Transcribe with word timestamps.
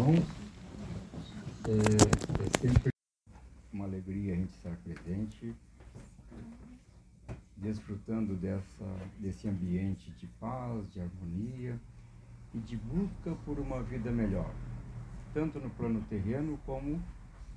irmãos. 0.00 0.24
É, 1.68 2.42
é, 2.42 2.58
sempre 2.58 2.90
uma 3.70 3.84
alegria 3.84 4.32
a 4.32 4.36
gente 4.36 4.50
estar 4.54 4.74
presente, 4.78 5.54
desfrutando 7.56 8.34
dessa, 8.34 8.84
desse 9.18 9.46
ambiente 9.46 10.10
de 10.12 10.26
paz, 10.40 10.90
de 10.90 11.00
harmonia 11.00 11.78
e 12.54 12.58
de 12.58 12.76
busca 12.78 13.34
por 13.44 13.58
uma 13.58 13.82
vida 13.82 14.10
melhor, 14.10 14.52
tanto 15.34 15.60
no 15.60 15.68
plano 15.70 16.02
terreno 16.08 16.58
como, 16.64 17.00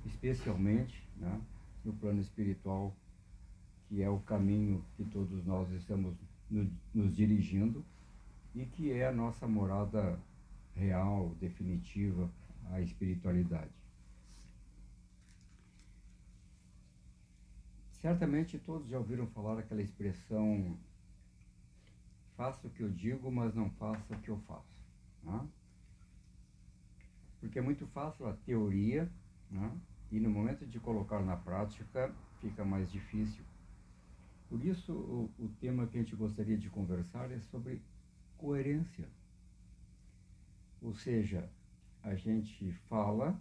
especialmente, 0.04 1.02
né, 1.16 1.40
no 1.82 1.94
plano 1.94 2.20
espiritual, 2.20 2.94
que 3.88 4.02
é 4.02 4.10
o 4.10 4.18
caminho 4.18 4.84
que 4.96 5.04
todos 5.04 5.44
nós 5.46 5.70
estamos 5.70 6.14
no, 6.50 6.70
nos 6.92 7.16
dirigindo 7.16 7.82
e 8.54 8.66
que 8.66 8.92
é 8.92 9.08
a 9.08 9.12
nossa 9.12 9.48
morada 9.48 10.18
real, 10.74 11.34
definitiva, 11.40 12.30
a 12.70 12.80
espiritualidade. 12.80 13.72
Certamente 17.92 18.58
todos 18.58 18.88
já 18.88 18.98
ouviram 18.98 19.26
falar 19.28 19.58
aquela 19.58 19.80
expressão 19.80 20.78
faça 22.36 22.66
o 22.66 22.70
que 22.70 22.82
eu 22.82 22.90
digo, 22.90 23.30
mas 23.30 23.54
não 23.54 23.70
faça 23.70 24.14
o 24.14 24.20
que 24.20 24.28
eu 24.28 24.38
faço. 24.40 24.84
Né? 25.22 25.48
Porque 27.40 27.58
é 27.58 27.62
muito 27.62 27.86
fácil 27.88 28.26
a 28.26 28.34
teoria 28.34 29.10
né? 29.50 29.72
e 30.10 30.20
no 30.20 30.30
momento 30.30 30.66
de 30.66 30.78
colocar 30.80 31.20
na 31.22 31.36
prática 31.36 32.14
fica 32.40 32.64
mais 32.64 32.90
difícil. 32.90 33.44
Por 34.48 34.64
isso, 34.64 34.92
o, 34.92 35.30
o 35.38 35.48
tema 35.60 35.86
que 35.86 35.96
a 35.96 36.00
gente 36.00 36.14
gostaria 36.14 36.56
de 36.56 36.68
conversar 36.68 37.30
é 37.30 37.40
sobre 37.40 37.80
coerência. 38.36 39.08
Ou 40.84 40.94
seja, 40.94 41.48
a 42.02 42.14
gente 42.14 42.70
fala 42.90 43.34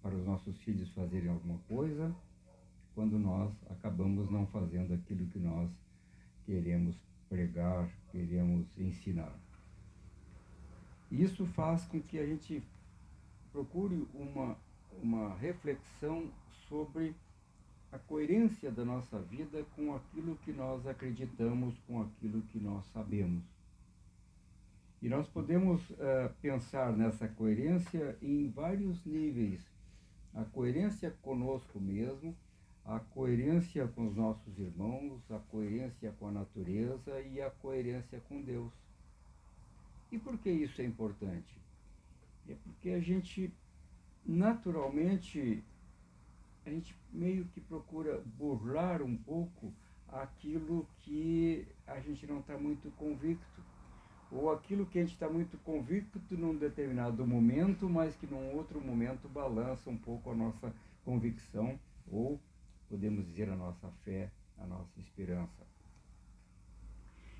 para 0.00 0.14
os 0.14 0.24
nossos 0.24 0.58
filhos 0.62 0.88
fazerem 0.92 1.28
alguma 1.28 1.58
coisa, 1.68 2.16
quando 2.94 3.18
nós 3.18 3.52
acabamos 3.68 4.30
não 4.30 4.46
fazendo 4.46 4.94
aquilo 4.94 5.26
que 5.26 5.38
nós 5.38 5.70
queremos 6.46 6.96
pregar, 7.28 7.90
queremos 8.10 8.66
ensinar. 8.78 9.38
Isso 11.10 11.44
faz 11.44 11.84
com 11.84 12.00
que 12.00 12.18
a 12.18 12.24
gente 12.24 12.62
procure 13.52 14.08
uma, 14.14 14.56
uma 15.02 15.34
reflexão 15.34 16.30
sobre 16.66 17.14
a 17.92 17.98
coerência 17.98 18.70
da 18.70 18.86
nossa 18.86 19.20
vida 19.20 19.66
com 19.76 19.94
aquilo 19.94 20.36
que 20.36 20.52
nós 20.52 20.86
acreditamos, 20.86 21.78
com 21.86 22.00
aquilo 22.00 22.40
que 22.42 22.58
nós 22.58 22.86
sabemos. 22.86 23.55
E 25.02 25.08
nós 25.08 25.28
podemos 25.28 25.88
uh, 25.90 26.32
pensar 26.40 26.92
nessa 26.96 27.28
coerência 27.28 28.16
em 28.22 28.48
vários 28.50 29.04
níveis. 29.04 29.60
A 30.34 30.44
coerência 30.44 31.10
conosco 31.22 31.78
mesmo, 31.80 32.34
a 32.84 33.00
coerência 33.00 33.86
com 33.88 34.06
os 34.06 34.16
nossos 34.16 34.58
irmãos, 34.58 35.20
a 35.30 35.38
coerência 35.38 36.12
com 36.18 36.28
a 36.28 36.32
natureza 36.32 37.20
e 37.20 37.40
a 37.40 37.50
coerência 37.50 38.20
com 38.28 38.42
Deus. 38.42 38.72
E 40.10 40.18
por 40.18 40.38
que 40.38 40.50
isso 40.50 40.80
é 40.80 40.84
importante? 40.84 41.60
É 42.48 42.54
porque 42.54 42.90
a 42.90 43.00
gente 43.00 43.52
naturalmente 44.24 45.62
a 46.64 46.70
gente 46.70 46.96
meio 47.12 47.44
que 47.46 47.60
procura 47.60 48.20
burlar 48.36 49.00
um 49.00 49.16
pouco 49.16 49.72
aquilo 50.08 50.88
que 50.98 51.66
a 51.86 52.00
gente 52.00 52.26
não 52.26 52.40
está 52.40 52.58
muito 52.58 52.90
convicto 52.92 53.62
ou 54.30 54.50
aquilo 54.50 54.86
que 54.86 54.98
a 54.98 55.02
gente 55.02 55.14
está 55.14 55.28
muito 55.28 55.56
convicto 55.58 56.20
num 56.30 56.56
determinado 56.56 57.26
momento, 57.26 57.88
mas 57.88 58.16
que 58.16 58.26
num 58.26 58.54
outro 58.56 58.80
momento 58.80 59.28
balança 59.28 59.88
um 59.88 59.96
pouco 59.96 60.30
a 60.30 60.34
nossa 60.34 60.74
convicção, 61.04 61.78
ou 62.10 62.40
podemos 62.88 63.24
dizer 63.26 63.48
a 63.48 63.56
nossa 63.56 63.88
fé, 64.04 64.30
a 64.58 64.66
nossa 64.66 64.98
esperança. 65.00 65.66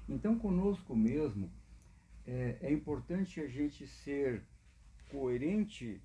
Então, 0.08 0.38
conosco 0.38 0.94
mesmo, 0.94 1.50
é, 2.24 2.58
é 2.60 2.72
importante 2.72 3.40
a 3.40 3.48
gente 3.48 3.86
ser 3.86 4.42
coerente 5.10 6.00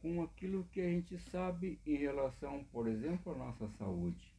com 0.00 0.22
aquilo 0.22 0.64
que 0.72 0.80
a 0.80 0.88
gente 0.88 1.18
sabe 1.18 1.78
em 1.86 1.96
relação, 1.96 2.64
por 2.72 2.88
exemplo, 2.88 3.32
à 3.32 3.36
nossa 3.36 3.68
saúde. 3.68 4.32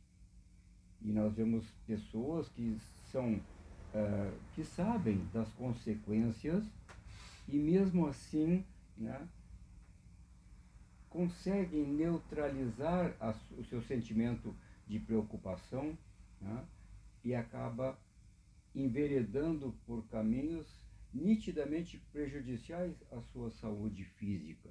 E 1.01 1.11
nós 1.11 1.33
vemos 1.33 1.65
pessoas 1.85 2.49
que 2.49 2.77
são 3.11 3.41
uh, 3.93 4.39
que 4.53 4.63
sabem 4.63 5.25
das 5.33 5.51
consequências 5.53 6.63
e 7.47 7.57
mesmo 7.57 8.07
assim 8.07 8.63
né, 8.97 9.27
conseguem 11.09 11.87
neutralizar 11.87 13.15
a, 13.19 13.33
o 13.57 13.63
seu 13.65 13.81
sentimento 13.81 14.55
de 14.87 14.99
preocupação 14.99 15.97
né, 16.39 16.65
e 17.23 17.33
acaba 17.33 17.97
enveredando 18.75 19.75
por 19.85 20.05
caminhos 20.07 20.67
nitidamente 21.13 21.97
prejudiciais 22.11 22.95
à 23.11 23.19
sua 23.21 23.49
saúde 23.51 24.03
física. 24.03 24.69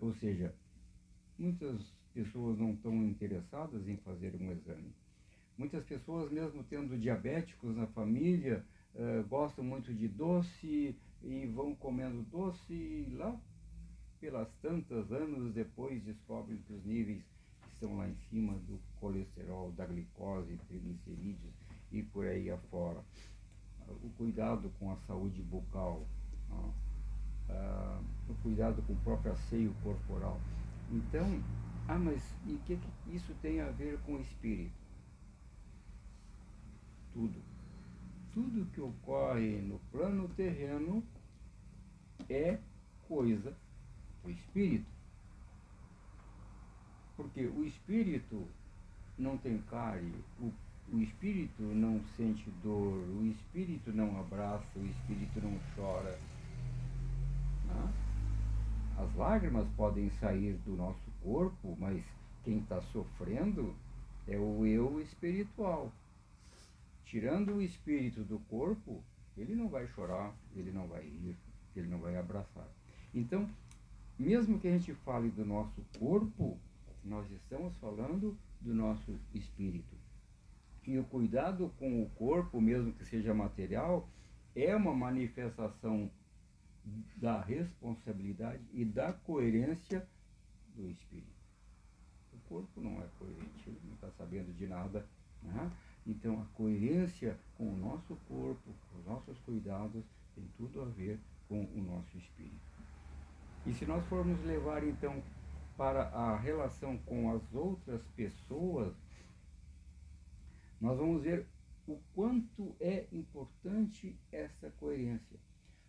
Ou 0.00 0.14
seja, 0.14 0.54
muitas 1.38 1.94
pessoas 2.14 2.58
não 2.58 2.72
estão 2.72 2.94
interessadas 3.04 3.86
em 3.88 3.96
fazer 3.98 4.34
um 4.36 4.50
exame. 4.50 4.92
Muitas 5.62 5.84
pessoas, 5.84 6.28
mesmo 6.32 6.64
tendo 6.64 6.98
diabéticos 6.98 7.76
na 7.76 7.86
família, 7.86 8.64
uh, 8.96 9.22
gostam 9.28 9.64
muito 9.64 9.94
de 9.94 10.08
doce 10.08 10.96
e 11.22 11.46
vão 11.54 11.72
comendo 11.72 12.20
doce 12.22 12.72
e 12.72 13.14
lá 13.16 13.40
pelas 14.20 14.48
tantas 14.60 15.12
anos 15.12 15.54
depois 15.54 16.02
descobrem 16.02 16.58
que 16.66 16.72
os 16.72 16.84
níveis 16.84 17.22
estão 17.72 17.96
lá 17.96 18.08
em 18.08 18.16
cima 18.28 18.54
do 18.54 18.76
colesterol, 18.98 19.70
da 19.70 19.86
glicose, 19.86 20.58
triglicerídeos 20.66 21.54
e 21.92 22.02
por 22.02 22.26
aí 22.26 22.50
afora. 22.50 23.00
O 24.02 24.10
cuidado 24.18 24.68
com 24.80 24.90
a 24.90 24.96
saúde 25.06 25.40
bucal, 25.42 26.08
uh, 26.50 28.04
o 28.28 28.34
cuidado 28.42 28.82
com 28.82 28.94
o 28.94 29.00
próprio 29.04 29.30
asseio 29.30 29.72
corporal. 29.84 30.40
Então, 30.90 31.24
ah, 31.86 32.00
mas 32.00 32.20
e 32.48 32.54
o 32.54 32.58
que, 32.66 32.76
que 32.76 33.14
isso 33.14 33.32
tem 33.40 33.60
a 33.60 33.70
ver 33.70 34.00
com 34.00 34.14
o 34.14 34.20
espírito? 34.20 34.81
Tudo. 37.12 37.40
Tudo 38.32 38.66
que 38.72 38.80
ocorre 38.80 39.60
no 39.60 39.78
plano 39.90 40.28
terreno 40.30 41.02
é 42.28 42.58
coisa 43.06 43.54
do 44.22 44.30
espírito. 44.30 44.86
Porque 47.16 47.46
o 47.46 47.64
espírito 47.64 48.46
não 49.18 49.36
tem 49.36 49.58
cárie, 49.70 50.14
o, 50.40 50.50
o 50.92 50.98
espírito 51.00 51.62
não 51.62 52.00
sente 52.16 52.50
dor, 52.62 52.98
o 52.98 53.26
espírito 53.26 53.92
não 53.92 54.18
abraça, 54.18 54.66
o 54.76 54.86
espírito 54.86 55.40
não 55.40 55.58
chora. 55.76 56.18
Né? 57.66 57.92
As 58.98 59.14
lágrimas 59.14 59.68
podem 59.76 60.10
sair 60.20 60.54
do 60.64 60.76
nosso 60.76 61.10
corpo, 61.22 61.76
mas 61.78 62.02
quem 62.44 62.58
está 62.58 62.80
sofrendo 62.92 63.74
é 64.26 64.38
o 64.38 64.64
eu 64.66 65.00
espiritual 65.00 65.92
tirando 67.12 67.56
o 67.56 67.62
espírito 67.62 68.24
do 68.24 68.38
corpo, 68.38 69.04
ele 69.36 69.54
não 69.54 69.68
vai 69.68 69.86
chorar, 69.88 70.34
ele 70.56 70.72
não 70.72 70.88
vai 70.88 71.02
rir, 71.02 71.36
ele 71.76 71.86
não 71.86 71.98
vai 71.98 72.16
abraçar. 72.16 72.66
Então, 73.12 73.46
mesmo 74.18 74.58
que 74.58 74.66
a 74.66 74.70
gente 74.70 74.94
fale 74.94 75.28
do 75.28 75.44
nosso 75.44 75.84
corpo, 75.98 76.58
nós 77.04 77.30
estamos 77.30 77.76
falando 77.76 78.34
do 78.62 78.74
nosso 78.74 79.14
espírito. 79.34 79.94
E 80.86 80.98
o 80.98 81.04
cuidado 81.04 81.70
com 81.78 82.02
o 82.02 82.08
corpo, 82.10 82.58
mesmo 82.62 82.94
que 82.94 83.04
seja 83.04 83.34
material, 83.34 84.08
é 84.56 84.74
uma 84.74 84.94
manifestação 84.94 86.10
da 87.18 87.42
responsabilidade 87.42 88.64
e 88.72 88.86
da 88.86 89.12
coerência 89.12 90.08
do 90.74 90.88
espírito. 90.88 91.28
O 92.32 92.38
corpo 92.48 92.80
não 92.80 93.02
é 93.02 93.06
coerente, 93.18 93.68
ele 93.68 93.80
não 93.84 93.96
está 93.96 94.10
sabendo 94.12 94.50
de 94.54 94.66
nada. 94.66 95.06
Né? 95.42 95.70
Então, 96.06 96.42
a 96.42 96.44
coerência 96.56 97.38
com 97.56 97.72
o 97.72 97.76
nosso 97.76 98.16
corpo, 98.28 98.74
com 98.90 98.98
os 98.98 99.06
nossos 99.06 99.38
cuidados, 99.40 100.04
tem 100.34 100.44
tudo 100.56 100.82
a 100.82 100.86
ver 100.86 101.20
com 101.48 101.64
o 101.64 101.82
nosso 101.82 102.16
espírito. 102.16 102.72
E 103.64 103.72
se 103.72 103.86
nós 103.86 104.04
formos 104.06 104.42
levar, 104.44 104.82
então, 104.82 105.22
para 105.76 106.08
a 106.08 106.36
relação 106.36 106.98
com 106.98 107.30
as 107.30 107.54
outras 107.54 108.02
pessoas, 108.16 108.94
nós 110.80 110.98
vamos 110.98 111.22
ver 111.22 111.46
o 111.86 111.98
quanto 112.14 112.74
é 112.80 113.06
importante 113.12 114.16
essa 114.32 114.70
coerência. 114.80 115.38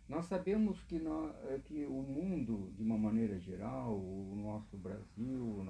Nós 0.08 0.26
sabemos 0.26 0.82
que, 0.84 0.98
nós, 0.98 1.34
que 1.64 1.84
o 1.86 2.02
mundo, 2.02 2.72
de 2.76 2.82
uma 2.82 2.98
maneira 2.98 3.38
geral, 3.40 3.96
o 3.96 4.34
nosso 4.36 4.76
Brasil, 4.76 5.66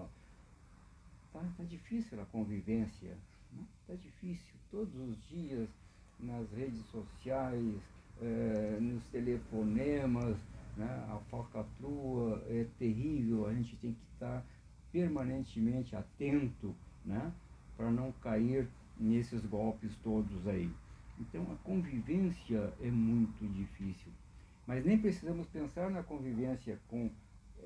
está 1.27 1.41
tá 1.57 1.65
difícil 1.65 2.21
a 2.21 2.27
convivência 2.27 3.17
Está 3.87 4.03
difícil. 4.03 4.55
Todos 4.71 4.95
os 4.95 5.29
dias, 5.29 5.69
nas 6.19 6.51
redes 6.53 6.83
sociais, 6.87 7.75
eh, 8.23 8.79
nos 8.81 9.05
telefonemas, 9.09 10.39
né? 10.75 11.07
a 11.11 11.19
falcatrua 11.31 12.43
é 12.49 12.67
terrível, 12.79 13.47
a 13.47 13.53
gente 13.53 13.77
tem 13.77 13.93
que 13.93 14.05
estar 14.15 14.43
permanentemente 14.91 15.95
atento 15.95 16.75
né? 17.05 17.31
para 17.77 17.91
não 17.91 18.11
cair 18.23 18.67
nesses 18.99 19.45
golpes 19.45 19.95
todos 20.03 20.49
aí. 20.49 20.71
Então 21.21 21.47
a 21.53 21.57
convivência 21.63 22.73
é 22.81 22.91
muito 22.91 23.47
difícil. 23.53 24.11
Mas 24.67 24.83
nem 24.83 24.97
precisamos 24.99 25.47
pensar 25.49 25.91
na 25.91 26.03
convivência 26.03 26.81
com 26.89 27.11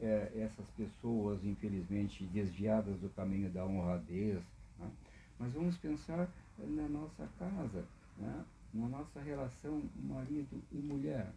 é, 0.03 0.33
essas 0.35 0.67
pessoas, 0.71 1.45
infelizmente, 1.45 2.25
desviadas 2.25 2.99
do 2.99 3.09
caminho 3.11 3.49
da 3.51 3.65
honradez. 3.65 4.43
Né? 4.81 4.91
Mas 5.39 5.53
vamos 5.53 5.77
pensar 5.79 6.29
na 6.59 6.89
nossa 6.89 7.29
casa, 7.39 7.87
né? 8.17 8.45
na 8.75 8.89
nossa 8.89 9.21
relação 9.21 9.83
marido 9.97 10.63
e 10.73 10.77
mulher, 10.77 11.33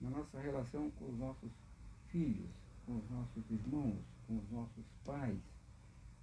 na 0.00 0.10
nossa 0.10 0.40
relação 0.40 0.90
com 0.92 1.06
os 1.06 1.18
nossos 1.18 1.52
filhos, 2.08 2.50
com 2.86 2.96
os 2.96 3.10
nossos 3.10 3.50
irmãos, 3.50 4.02
com 4.26 4.38
os 4.38 4.50
nossos 4.50 4.84
pais 5.04 5.40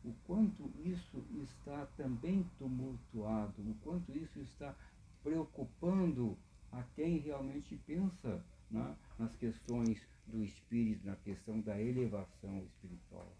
o 0.04 0.14
quanto 0.26 0.72
isso 0.84 1.24
está 1.44 1.86
também 1.98 2.44
tumultuado, 2.58 3.62
o 3.62 3.76
quanto 3.84 4.12
isso 4.18 4.40
está 4.40 4.76
preocupando 5.24 6.38
a 6.72 6.82
quem 6.96 7.20
realmente 7.20 7.76
pensa 7.86 8.44
né, 8.70 8.96
nas 9.20 9.36
questões 9.36 10.02
do 10.26 10.44
espírito, 10.44 11.06
na 11.06 11.16
questão 11.18 11.60
da 11.62 11.80
elevação 11.80 12.64
espiritual. 12.64 13.32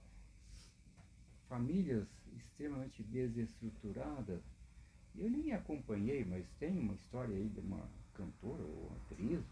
Famílias 1.50 2.08
extremamente 2.38 3.04
desestruturadas. 3.04 4.42
Eu 5.16 5.30
nem 5.30 5.52
acompanhei, 5.52 6.24
mas 6.24 6.46
tem 6.60 6.78
uma 6.80 6.94
história 6.94 7.36
aí 7.36 7.50
de 7.50 7.60
uma 7.60 7.90
cantora 8.14 8.64
ou 8.64 8.92
atriz, 9.04 9.44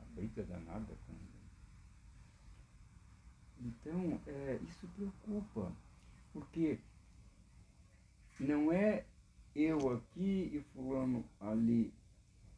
a 0.00 0.04
briga 0.14 0.42
danada 0.44 0.94
com 1.06 1.14
então, 3.60 4.20
é, 4.26 4.60
isso 4.62 4.86
preocupa, 4.88 5.72
porque 6.32 6.78
não 8.38 8.70
é 8.70 9.04
eu 9.54 9.92
aqui 9.92 10.50
e 10.52 10.60
fulano 10.74 11.24
ali. 11.40 11.92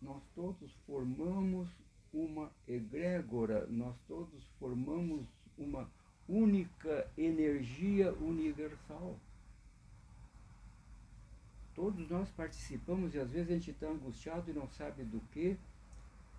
Nós 0.03 0.23
todos 0.35 0.73
formamos 0.87 1.69
uma 2.13 2.51
egrégora, 2.67 3.67
nós 3.69 3.97
todos 4.09 4.45
formamos 4.59 5.25
uma 5.57 5.89
única 6.29 7.11
energia 7.17 8.13
universal. 8.15 9.19
Todos 11.75 12.09
nós 12.11 12.29
participamos 12.31 13.15
e 13.15 13.19
às 13.19 13.31
vezes 13.31 13.51
a 13.51 13.55
gente 13.55 13.71
está 13.71 13.87
angustiado 13.87 14.51
e 14.51 14.55
não 14.55 14.69
sabe 14.69 15.05
do 15.05 15.21
que, 15.33 15.57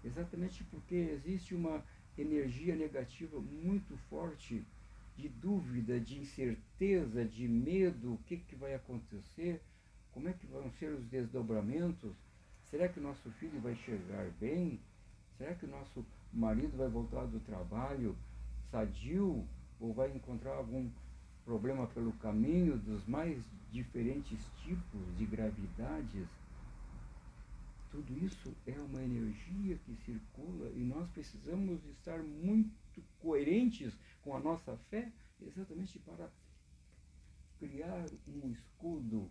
exatamente 0.04 0.64
porque 0.66 0.96
existe 0.96 1.56
uma 1.56 1.84
energia 2.18 2.76
negativa 2.76 3.40
muito 3.40 3.98
forte 4.10 4.64
de 5.18 5.28
dúvida, 5.30 6.00
de 6.00 6.20
incerteza, 6.20 7.26
de 7.26 7.48
medo, 7.48 8.14
o 8.14 8.18
que, 8.26 8.38
que 8.38 8.56
vai 8.56 8.74
acontecer, 8.74 9.62
como 10.12 10.28
é 10.28 10.34
que 10.34 10.46
vão 10.48 10.70
ser 10.72 10.92
os 10.94 11.06
desdobramentos, 11.06 12.14
será 12.70 12.88
que 12.88 13.00
o 13.00 13.04
nosso 13.04 13.30
filho 13.32 13.60
vai 13.60 13.76
chegar 13.76 14.30
bem? 14.40 14.80
Será 15.38 15.56
que 15.56 15.66
o 15.66 15.70
nosso 15.70 16.06
marido 16.34 16.78
vai 16.78 16.90
voltar 16.90 17.26
do 17.26 17.40
trabalho 17.40 18.16
sadio 18.72 19.48
ou 19.80 19.94
vai 19.94 20.12
encontrar 20.16 20.56
algum 20.56 20.90
problema 21.46 21.88
pelo 21.88 22.12
caminho 22.14 22.78
dos 22.78 23.06
mais 23.08 23.44
diferentes 23.72 24.40
tipos 24.64 25.18
de 25.18 25.26
gravidades? 25.26 26.28
Tudo 27.92 28.18
isso 28.24 28.54
é 28.68 28.80
uma 28.80 29.02
energia 29.02 29.78
que 29.86 29.96
circula 30.06 30.70
e 30.76 30.80
nós 30.80 31.10
precisamos 31.10 31.84
estar 31.86 32.22
muito 32.22 32.70
coerentes 33.20 33.98
com 34.22 34.36
a 34.36 34.40
nossa 34.40 34.78
fé, 34.90 35.12
exatamente 35.42 35.98
para 36.00 36.30
criar 37.58 38.06
um 38.28 38.52
escudo 38.52 39.30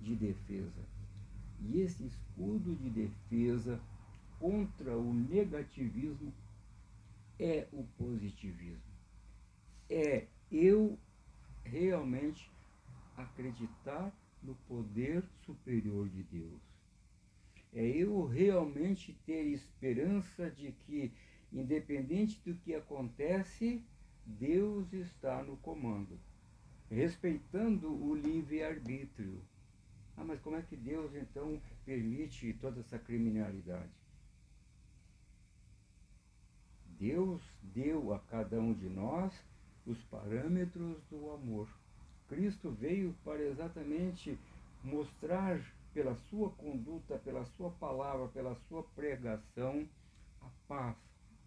de 0.00 0.16
defesa. 0.16 0.84
E 1.60 1.80
esse 1.80 2.04
escudo 2.04 2.74
de 2.74 2.90
defesa 2.90 3.80
contra 4.38 4.96
o 4.96 5.14
negativismo 5.14 6.32
é 7.38 7.66
o 7.72 7.84
positivismo. 7.96 8.93
É 9.88 10.26
eu 10.50 10.98
realmente 11.64 12.50
acreditar 13.16 14.12
no 14.42 14.54
poder 14.66 15.24
superior 15.44 16.08
de 16.08 16.22
Deus 16.24 16.74
é 17.74 17.84
eu 17.84 18.24
realmente 18.24 19.12
ter 19.26 19.42
esperança 19.48 20.48
de 20.48 20.70
que, 20.70 21.12
independente 21.52 22.40
do 22.44 22.54
que 22.54 22.72
acontece, 22.72 23.84
Deus 24.24 24.92
está 24.92 25.42
no 25.42 25.56
comando, 25.56 26.18
respeitando 26.88 27.92
o 27.92 28.14
livre-arbítrio. 28.14 29.42
Ah, 30.16 30.22
mas 30.22 30.40
como 30.40 30.54
é 30.54 30.62
que 30.62 30.76
Deus 30.76 31.12
então 31.16 31.60
permite 31.84 32.52
toda 32.54 32.78
essa 32.78 32.96
criminalidade? 32.96 33.90
Deus 36.96 37.42
deu 37.60 38.14
a 38.14 38.20
cada 38.20 38.60
um 38.60 38.72
de 38.72 38.88
nós 38.88 39.34
os 39.86 40.02
parâmetros 40.04 41.02
do 41.10 41.30
amor. 41.30 41.68
Cristo 42.28 42.70
veio 42.70 43.14
para 43.24 43.42
exatamente 43.42 44.38
mostrar 44.82 45.60
pela 45.92 46.14
sua 46.28 46.50
conduta, 46.50 47.18
pela 47.18 47.44
sua 47.44 47.70
palavra, 47.70 48.28
pela 48.28 48.54
sua 48.68 48.82
pregação, 48.82 49.88
a 50.40 50.48
paz, 50.66 50.96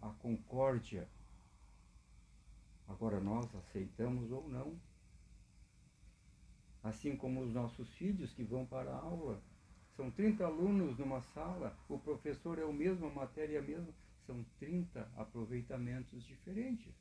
a 0.01 0.09
concórdia. 0.09 1.07
Agora 2.87 3.19
nós 3.19 3.53
aceitamos 3.55 4.31
ou 4.31 4.47
não. 4.47 4.79
Assim 6.83 7.17
como 7.17 7.41
os 7.41 7.51
nossos 7.51 7.91
filhos 7.95 8.33
que 8.33 8.43
vão 8.43 8.65
para 8.65 8.91
a 8.91 8.99
aula. 8.99 9.41
São 9.97 10.11
30 10.11 10.45
alunos 10.45 10.97
numa 10.97 11.21
sala, 11.21 11.75
o 11.89 11.97
professor 11.97 12.59
é 12.59 12.63
o 12.63 12.71
mesmo, 12.71 13.07
a 13.07 13.09
matéria 13.09 13.57
é 13.57 13.59
a 13.59 13.63
mesma, 13.63 13.91
são 14.27 14.45
30 14.59 15.11
aproveitamentos 15.17 16.23
diferentes. 16.23 16.93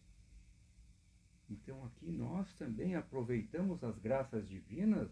Então 1.49 1.85
aqui 1.85 2.11
nós 2.11 2.53
também 2.55 2.97
aproveitamos 2.97 3.83
as 3.85 3.99
graças 3.99 4.49
divinas 4.49 5.09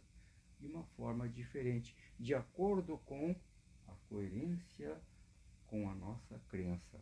de 0.60 0.66
uma 0.66 0.82
forma 0.96 1.28
diferente, 1.28 1.94
de 2.18 2.34
acordo 2.34 2.98
com 3.04 3.34
a 3.86 3.92
coerência 4.08 5.00
com 5.66 5.88
a 5.90 5.94
nossa 5.94 6.38
crença. 6.48 7.00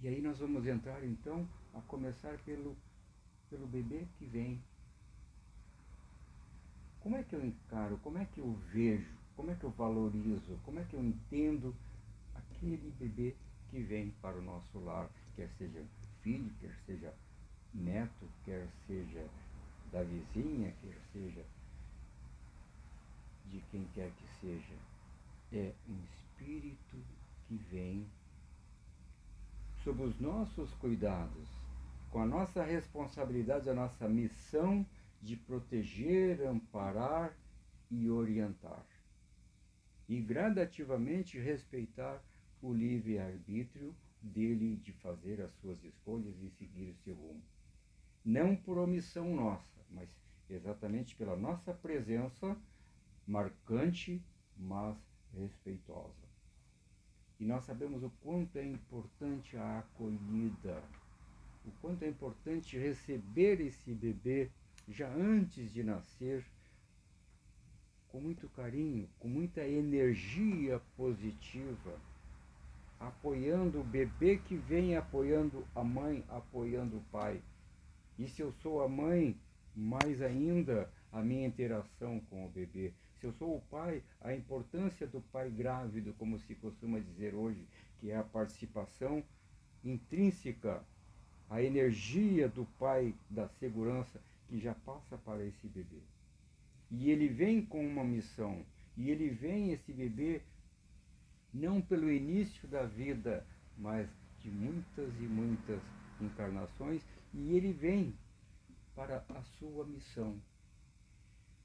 E 0.00 0.08
aí 0.08 0.20
nós 0.20 0.38
vamos 0.38 0.66
entrar 0.66 1.02
então 1.04 1.48
a 1.72 1.80
começar 1.80 2.36
pelo, 2.44 2.76
pelo 3.48 3.66
bebê 3.66 4.06
que 4.18 4.26
vem. 4.26 4.62
Como 7.00 7.16
é 7.16 7.22
que 7.22 7.34
eu 7.34 7.44
encaro, 7.44 7.98
como 7.98 8.18
é 8.18 8.24
que 8.24 8.40
eu 8.40 8.52
vejo, 8.72 9.16
como 9.36 9.50
é 9.50 9.54
que 9.54 9.64
eu 9.64 9.70
valorizo, 9.70 10.58
como 10.64 10.78
é 10.78 10.84
que 10.84 10.94
eu 10.94 11.02
entendo 11.02 11.74
aquele 12.34 12.90
bebê 12.98 13.34
que 13.70 13.80
vem 13.80 14.10
para 14.22 14.38
o 14.38 14.42
nosso 14.42 14.78
lar, 14.78 15.10
quer 15.34 15.50
seja 15.56 15.84
filho, 16.20 16.52
quer 16.60 16.74
seja 16.86 17.14
neto, 17.74 18.28
quer 18.44 18.68
seja 18.86 19.26
da 19.90 20.02
vizinha, 20.02 20.72
quer 20.80 20.96
seja 21.12 21.44
de 23.46 23.60
quem 23.70 23.86
quer 23.94 24.10
que 24.10 24.26
seja, 24.40 24.74
é 25.52 25.72
um 25.88 25.96
espírito 26.04 26.96
que 27.46 27.56
vem 27.70 28.06
sob 29.82 30.02
os 30.02 30.18
nossos 30.18 30.72
cuidados, 30.74 31.48
com 32.10 32.22
a 32.22 32.26
nossa 32.26 32.64
responsabilidade, 32.64 33.68
a 33.68 33.74
nossa 33.74 34.08
missão 34.08 34.86
de 35.20 35.36
proteger, 35.36 36.40
amparar 36.46 37.36
e 37.90 38.08
orientar. 38.08 38.84
E 40.08 40.20
gradativamente 40.20 41.38
respeitar 41.38 42.22
o 42.62 42.72
livre-arbítrio 42.72 43.94
dele 44.20 44.76
de 44.76 44.92
fazer 44.92 45.40
as 45.42 45.52
suas 45.60 45.82
escolhas 45.84 46.34
e 46.42 46.50
seguir 46.50 46.90
o 46.90 46.96
seu 47.04 47.14
rumo. 47.14 47.42
Não 48.24 48.56
por 48.56 48.78
omissão 48.78 49.34
nossa, 49.34 49.80
mas 49.90 50.08
exatamente 50.48 51.14
pela 51.14 51.36
nossa 51.36 51.74
presença 51.74 52.56
marcante, 53.26 54.22
mas 54.56 54.96
respeitosa. 55.34 56.24
E 57.38 57.44
nós 57.44 57.64
sabemos 57.64 58.02
o 58.02 58.10
quanto 58.22 58.56
é 58.56 58.64
importante 58.64 59.56
a 59.56 59.80
acolhida, 59.80 60.82
o 61.66 61.70
quanto 61.80 62.02
é 62.04 62.08
importante 62.08 62.78
receber 62.78 63.60
esse 63.60 63.92
bebê 63.92 64.50
já 64.88 65.08
antes 65.12 65.72
de 65.72 65.82
nascer, 65.82 66.44
com 68.08 68.20
muito 68.20 68.48
carinho, 68.50 69.08
com 69.18 69.26
muita 69.26 69.66
energia 69.66 70.80
positiva, 70.96 71.98
apoiando 73.00 73.80
o 73.80 73.84
bebê 73.84 74.36
que 74.38 74.56
vem 74.56 74.96
apoiando 74.96 75.66
a 75.74 75.82
mãe, 75.82 76.24
apoiando 76.28 76.98
o 76.98 77.04
pai. 77.10 77.42
E 78.18 78.28
se 78.28 78.42
eu 78.42 78.52
sou 78.52 78.82
a 78.82 78.88
mãe, 78.88 79.36
mais 79.74 80.22
ainda 80.22 80.90
a 81.12 81.20
minha 81.22 81.46
interação 81.46 82.20
com 82.30 82.44
o 82.44 82.48
bebê. 82.48 82.92
Se 83.20 83.26
eu 83.26 83.32
sou 83.32 83.56
o 83.56 83.62
pai, 83.62 84.02
a 84.20 84.34
importância 84.34 85.06
do 85.06 85.20
pai 85.20 85.50
grávido, 85.50 86.12
como 86.14 86.38
se 86.38 86.54
costuma 86.56 86.98
dizer 86.98 87.34
hoje, 87.34 87.66
que 87.98 88.10
é 88.10 88.16
a 88.16 88.22
participação 88.22 89.22
intrínseca, 89.84 90.84
a 91.48 91.62
energia 91.62 92.48
do 92.48 92.64
pai 92.78 93.14
da 93.30 93.48
segurança 93.48 94.20
que 94.48 94.58
já 94.58 94.74
passa 94.74 95.16
para 95.18 95.44
esse 95.44 95.66
bebê. 95.68 96.02
E 96.90 97.10
ele 97.10 97.28
vem 97.28 97.64
com 97.64 97.86
uma 97.86 98.04
missão, 98.04 98.64
e 98.96 99.10
ele 99.10 99.28
vem, 99.28 99.72
esse 99.72 99.92
bebê, 99.92 100.42
não 101.52 101.80
pelo 101.80 102.10
início 102.10 102.68
da 102.68 102.84
vida, 102.84 103.46
mas 103.76 104.08
de 104.40 104.50
muitas 104.50 105.08
e 105.20 105.22
muitas 105.22 105.80
encarnações, 106.20 107.02
e 107.34 107.56
ele 107.56 107.72
vem 107.72 108.16
para 108.94 109.24
a 109.28 109.42
sua 109.58 109.84
missão. 109.84 110.40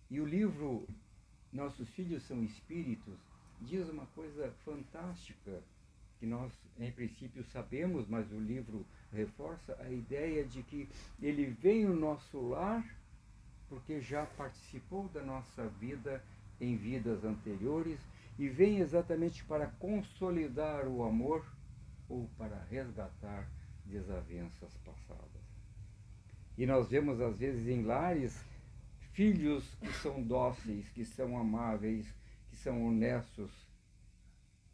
E 0.09 0.19
o 0.19 0.25
livro 0.25 0.87
Nossos 1.53 1.87
Filhos 1.89 2.23
São 2.23 2.43
Espíritos 2.43 3.19
diz 3.61 3.87
uma 3.87 4.07
coisa 4.07 4.51
fantástica 4.65 5.61
que 6.19 6.25
nós, 6.25 6.51
em 6.79 6.91
princípio, 6.91 7.43
sabemos, 7.45 8.07
mas 8.07 8.29
o 8.31 8.39
livro 8.39 8.85
reforça 9.13 9.77
a 9.79 9.89
ideia 9.89 10.43
de 10.43 10.63
que 10.63 10.89
ele 11.21 11.45
vem 11.45 11.85
no 11.85 11.95
nosso 11.95 12.39
lar 12.49 12.83
porque 13.69 14.01
já 14.01 14.25
participou 14.25 15.07
da 15.09 15.21
nossa 15.21 15.67
vida 15.67 16.23
em 16.59 16.75
vidas 16.75 17.23
anteriores 17.23 17.99
e 18.37 18.49
vem 18.49 18.79
exatamente 18.79 19.45
para 19.45 19.67
consolidar 19.67 20.87
o 20.87 21.03
amor 21.03 21.45
ou 22.09 22.27
para 22.37 22.63
resgatar 22.63 23.47
desavenças 23.85 24.75
passadas. 24.77 25.38
E 26.59 26.65
nós 26.65 26.89
vemos, 26.89 27.21
às 27.21 27.37
vezes, 27.37 27.69
em 27.69 27.83
lares, 27.83 28.37
filhos 29.13 29.63
que 29.75 29.93
são 29.93 30.21
dóceis, 30.21 30.89
que 30.89 31.05
são 31.05 31.37
amáveis, 31.37 32.13
que 32.49 32.57
são 32.57 32.85
honestos. 32.85 33.49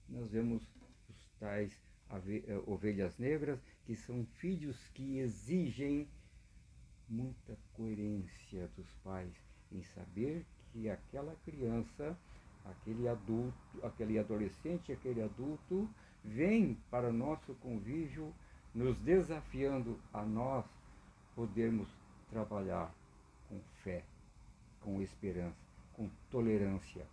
Nós 0.09 0.31
vemos 0.31 0.63
os 1.07 1.29
tais 1.39 1.79
eh, 2.09 2.59
ovelhas 2.65 3.19
negras, 3.19 3.59
que 3.85 3.95
são 3.95 4.25
filhos 4.39 4.75
que 4.95 5.19
exigem 5.19 6.09
muita 7.07 7.55
coerência 7.73 8.67
dos 8.75 8.91
pais 9.03 9.35
em 9.71 9.83
saber 9.83 10.43
que 10.71 10.89
aquela 10.89 11.35
criança, 11.45 12.17
aquele 12.65 13.07
adulto, 13.07 13.85
aquele 13.85 14.17
adolescente, 14.17 14.91
aquele 14.91 15.21
adulto 15.21 15.87
vem 16.23 16.79
para 16.89 17.09
o 17.09 17.13
nosso 17.13 17.53
convívio 17.61 18.33
nos 18.73 18.97
desafiando 19.01 19.99
a 20.11 20.25
nós 20.25 20.65
podermos 21.35 21.87
trabalhar 22.29 22.93
com 23.49 23.59
fé, 23.83 24.03
com 24.81 25.01
esperança, 25.01 25.57
com 25.93 26.09
tolerância. 26.29 27.05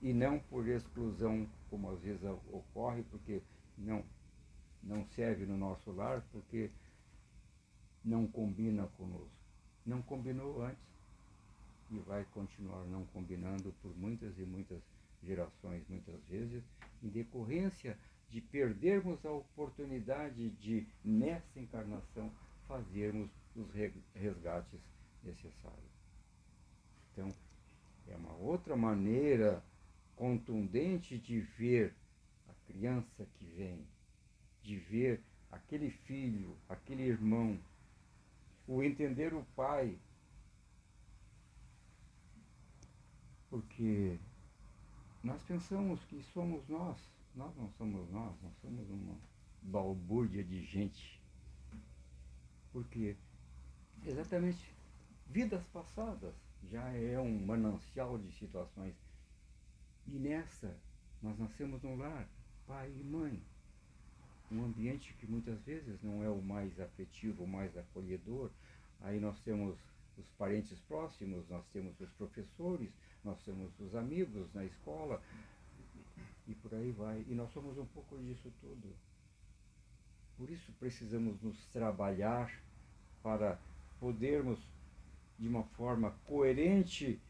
E 0.00 0.12
não 0.12 0.38
por 0.38 0.66
exclusão, 0.68 1.46
como 1.70 1.90
às 1.90 2.00
vezes 2.00 2.22
ocorre, 2.52 3.02
porque 3.10 3.42
não, 3.76 4.04
não 4.82 5.04
serve 5.06 5.44
no 5.44 5.56
nosso 5.56 5.90
lar, 5.92 6.22
porque 6.32 6.70
não 8.04 8.26
combina 8.26 8.86
conosco. 8.96 9.28
Não 9.84 10.00
combinou 10.02 10.62
antes 10.62 10.88
e 11.90 11.98
vai 11.98 12.24
continuar 12.32 12.84
não 12.84 13.04
combinando 13.06 13.74
por 13.82 13.96
muitas 13.96 14.38
e 14.38 14.42
muitas 14.42 14.80
gerações, 15.22 15.82
muitas 15.88 16.22
vezes, 16.28 16.62
em 17.02 17.08
decorrência 17.08 17.98
de 18.30 18.40
perdermos 18.40 19.24
a 19.24 19.32
oportunidade 19.32 20.50
de, 20.50 20.86
nessa 21.02 21.58
encarnação, 21.58 22.30
fazermos 22.68 23.30
os 23.56 23.68
resgates 24.14 24.80
necessários. 25.24 25.90
Então, 27.12 27.28
é 28.06 28.16
uma 28.16 28.34
outra 28.34 28.76
maneira 28.76 29.64
contundente 30.14 31.18
de 31.18 31.40
ver 31.40 31.94
a 32.48 32.52
criança 32.66 33.26
que 33.34 33.46
vem, 33.46 33.84
de 34.62 34.76
ver 34.76 35.22
aquele 35.50 35.90
filho, 35.90 36.56
aquele 36.68 37.02
irmão, 37.02 37.58
o 38.66 38.82
entender 38.82 39.32
o 39.34 39.44
pai. 39.56 39.98
Porque 43.48 44.18
nós 45.22 45.42
pensamos 45.44 46.04
que 46.04 46.22
somos 46.34 46.68
nós, 46.68 46.98
nós 47.34 47.56
não 47.56 47.70
somos 47.72 48.08
nós, 48.10 48.34
nós 48.42 48.52
somos 48.60 48.88
uma 48.90 49.18
balbúrdia 49.62 50.44
de 50.44 50.62
gente. 50.64 51.17
Porque 52.72 53.16
exatamente 54.04 54.74
vidas 55.26 55.64
passadas 55.66 56.34
já 56.70 56.88
é 56.92 57.18
um 57.18 57.44
manancial 57.44 58.18
de 58.18 58.30
situações. 58.32 58.94
E 60.06 60.18
nessa 60.18 60.74
nós 61.22 61.38
nascemos 61.38 61.82
num 61.82 61.96
lar, 61.96 62.28
pai 62.66 62.92
e 62.96 63.02
mãe. 63.02 63.42
Um 64.50 64.64
ambiente 64.64 65.12
que 65.14 65.26
muitas 65.26 65.60
vezes 65.62 66.00
não 66.02 66.22
é 66.22 66.30
o 66.30 66.40
mais 66.40 66.78
afetivo, 66.80 67.44
o 67.44 67.48
mais 67.48 67.76
acolhedor. 67.76 68.50
Aí 69.00 69.20
nós 69.20 69.38
temos 69.40 69.76
os 70.16 70.26
parentes 70.38 70.78
próximos, 70.80 71.48
nós 71.48 71.64
temos 71.72 71.98
os 72.00 72.10
professores, 72.12 72.90
nós 73.24 73.40
temos 73.42 73.70
os 73.78 73.94
amigos 73.94 74.52
na 74.54 74.64
escola, 74.64 75.22
e 76.46 76.54
por 76.54 76.74
aí 76.74 76.90
vai. 76.92 77.24
E 77.28 77.34
nós 77.34 77.50
somos 77.52 77.76
um 77.76 77.86
pouco 77.86 78.16
disso 78.18 78.50
tudo. 78.60 78.94
Por 80.38 80.48
isso 80.48 80.72
precisamos 80.78 81.42
nos 81.42 81.66
trabalhar 81.66 82.62
para 83.22 83.58
podermos, 83.98 84.60
de 85.36 85.48
uma 85.48 85.64
forma 85.64 86.12
coerente, 86.26 87.20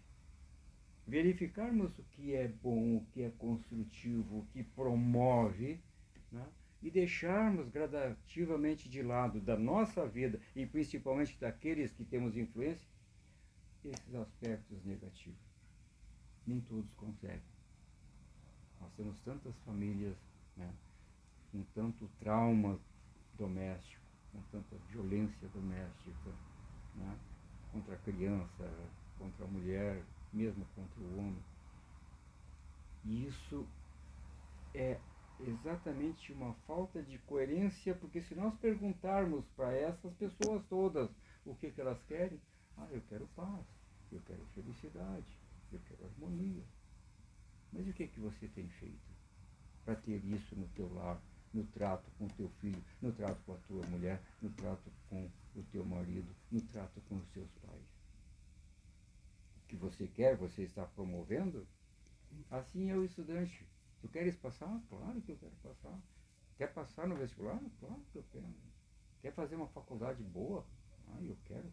verificarmos 1.06 1.98
o 1.98 2.02
que 2.10 2.34
é 2.34 2.46
bom, 2.46 2.98
o 2.98 3.06
que 3.14 3.22
é 3.22 3.30
construtivo, 3.30 4.40
o 4.40 4.46
que 4.52 4.62
promove, 4.62 5.80
né? 6.30 6.46
e 6.82 6.90
deixarmos 6.90 7.70
gradativamente 7.70 8.90
de 8.90 9.02
lado 9.02 9.40
da 9.40 9.56
nossa 9.56 10.06
vida 10.06 10.38
e 10.54 10.66
principalmente 10.66 11.36
daqueles 11.40 11.90
que 11.92 12.04
temos 12.04 12.36
influência, 12.36 12.86
esses 13.84 14.14
aspectos 14.14 14.84
negativos. 14.84 15.40
Nem 16.46 16.60
todos 16.60 16.92
conseguem. 16.92 17.40
Nós 18.80 18.92
temos 18.92 19.18
tantas 19.20 19.56
famílias 19.60 20.16
né, 20.56 20.70
com 21.50 21.62
tanto 21.74 22.08
trauma 22.20 22.78
doméstico, 23.38 24.02
com 24.32 24.42
tanta 24.50 24.76
violência 24.90 25.48
doméstica 25.48 26.30
né, 26.94 27.18
contra 27.72 27.94
a 27.94 27.98
criança, 27.98 28.70
contra 29.18 29.44
a 29.44 29.48
mulher, 29.48 30.02
mesmo 30.32 30.66
contra 30.74 31.00
o 31.00 31.18
homem. 31.18 31.42
E 33.04 33.26
isso 33.26 33.66
é 34.74 34.98
exatamente 35.40 36.32
uma 36.32 36.52
falta 36.66 37.02
de 37.02 37.18
coerência, 37.20 37.94
porque 37.94 38.22
se 38.22 38.34
nós 38.34 38.54
perguntarmos 38.58 39.44
para 39.56 39.72
essas 39.72 40.12
pessoas 40.14 40.64
todas 40.68 41.08
o 41.44 41.54
que, 41.54 41.70
que 41.70 41.80
elas 41.80 42.02
querem, 42.04 42.40
ah, 42.76 42.88
eu 42.90 43.00
quero 43.08 43.26
paz, 43.28 43.64
eu 44.12 44.20
quero 44.26 44.44
felicidade, 44.54 45.38
eu 45.72 45.80
quero 45.88 46.04
harmonia. 46.06 46.64
Mas 47.72 47.86
o 47.86 47.92
que, 47.92 48.06
que 48.08 48.20
você 48.20 48.48
tem 48.48 48.68
feito 48.68 49.08
para 49.84 49.94
ter 49.96 50.24
isso 50.24 50.56
no 50.56 50.66
teu 50.68 50.92
lar, 50.92 51.20
no 51.52 51.64
trato 51.64 52.10
com 52.18 52.26
o 52.26 52.30
teu 52.30 52.48
filho, 52.60 52.82
no 53.00 53.12
trato 53.12 53.42
com 53.44 53.54
a 53.54 53.58
tua 53.58 53.86
mulher, 53.86 54.22
no 54.40 54.50
trato 54.50 54.90
com 55.08 55.30
o 55.56 55.62
teu 55.72 55.84
marido, 55.84 56.34
no 56.50 56.60
trato 56.60 57.00
com 57.08 57.16
os 57.16 57.28
teus 57.28 57.50
pais? 57.66 57.82
O 59.56 59.66
que 59.68 59.76
você 59.76 60.06
quer, 60.06 60.36
você 60.36 60.62
está 60.62 60.86
promovendo? 60.86 61.66
Assim 62.50 62.90
é 62.90 62.96
o 62.96 63.04
estudante 63.04 63.66
Tu 64.00 64.08
queres 64.08 64.36
passar? 64.36 64.80
Claro 64.88 65.20
que 65.22 65.32
eu 65.32 65.36
quero 65.36 65.56
passar. 65.56 65.98
Quer 66.56 66.72
passar 66.72 67.06
no 67.06 67.16
vestibular? 67.16 67.60
Claro 67.80 68.00
que 68.12 68.18
eu 68.18 68.24
quero. 68.30 68.54
Quer 69.20 69.32
fazer 69.32 69.56
uma 69.56 69.68
faculdade 69.68 70.22
boa? 70.22 70.64
Ah, 71.08 71.22
eu 71.22 71.36
quero. 71.44 71.72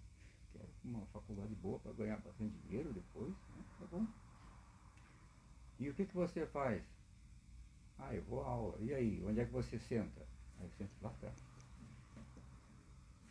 Quero 0.52 0.70
uma 0.84 1.06
faculdade 1.08 1.54
boa 1.56 1.80
para 1.80 1.94
ganhar 1.94 2.18
bastante 2.18 2.58
dinheiro 2.60 2.92
depois. 2.94 3.30
Né? 3.30 3.64
Tá 3.80 3.86
bom. 3.86 4.08
E 5.80 5.90
o 5.90 5.94
que, 5.94 6.06
que 6.06 6.16
você 6.16 6.48
faz? 6.48 6.84
Ah, 7.98 8.14
eu 8.14 8.24
vou 8.24 8.44
à 8.44 8.48
aula. 8.48 8.78
E 8.82 8.94
aí, 8.94 9.24
onde 9.26 9.40
é 9.40 9.46
que 9.46 9.52
você 9.52 9.80
senta? 9.80 10.22
Aí 10.60 10.66
eu 10.66 10.72
sento 10.72 10.92
lá 11.02 11.10
atrás. 11.10 11.36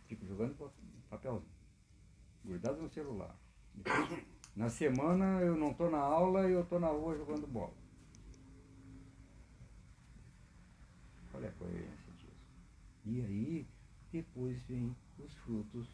Fico 0.06 0.26
jogando 0.26 0.72
papelzinho. 1.08 1.52
Grudado 2.44 2.82
no 2.82 2.88
celular. 2.88 3.34
Depois, 3.74 4.24
na 4.54 4.68
semana 4.68 5.40
eu 5.40 5.56
não 5.56 5.70
estou 5.70 5.90
na 5.90 5.98
aula 5.98 6.48
e 6.48 6.52
eu 6.52 6.62
estou 6.62 6.78
na 6.78 6.88
rua 6.88 7.16
jogando 7.16 7.46
bola. 7.46 7.74
Qual 11.30 11.42
é 11.42 11.48
a 11.48 11.52
coerência 11.52 12.12
disso? 12.18 12.54
E 13.04 13.20
aí, 13.20 13.68
depois 14.12 14.62
vem 14.62 14.94
os 15.18 15.34
frutos, 15.34 15.88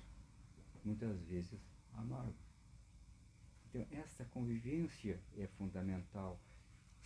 muitas 0.85 1.19
vezes 1.23 1.59
amargos. 1.95 2.35
Então, 3.69 3.87
essa 3.93 4.25
convivência 4.27 5.19
é 5.39 5.47
fundamental. 5.47 6.39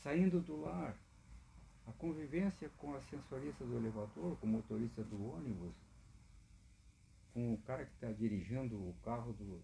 Saindo 0.03 0.41
do 0.41 0.61
lar, 0.61 0.99
a 1.87 1.93
convivência 1.93 2.71
com 2.79 2.95
a 2.95 3.01
sensorista 3.03 3.65
do 3.65 3.77
elevador, 3.77 4.37
com 4.39 4.47
o 4.47 4.51
motorista 4.51 5.03
do 5.05 5.33
ônibus, 5.35 5.75
com 7.33 7.55
o 7.55 7.59
cara 7.59 7.85
que 7.85 7.93
está 7.95 8.11
dirigindo 8.13 8.77
o 8.77 8.95
carro 9.05 9.33
do, 9.33 9.61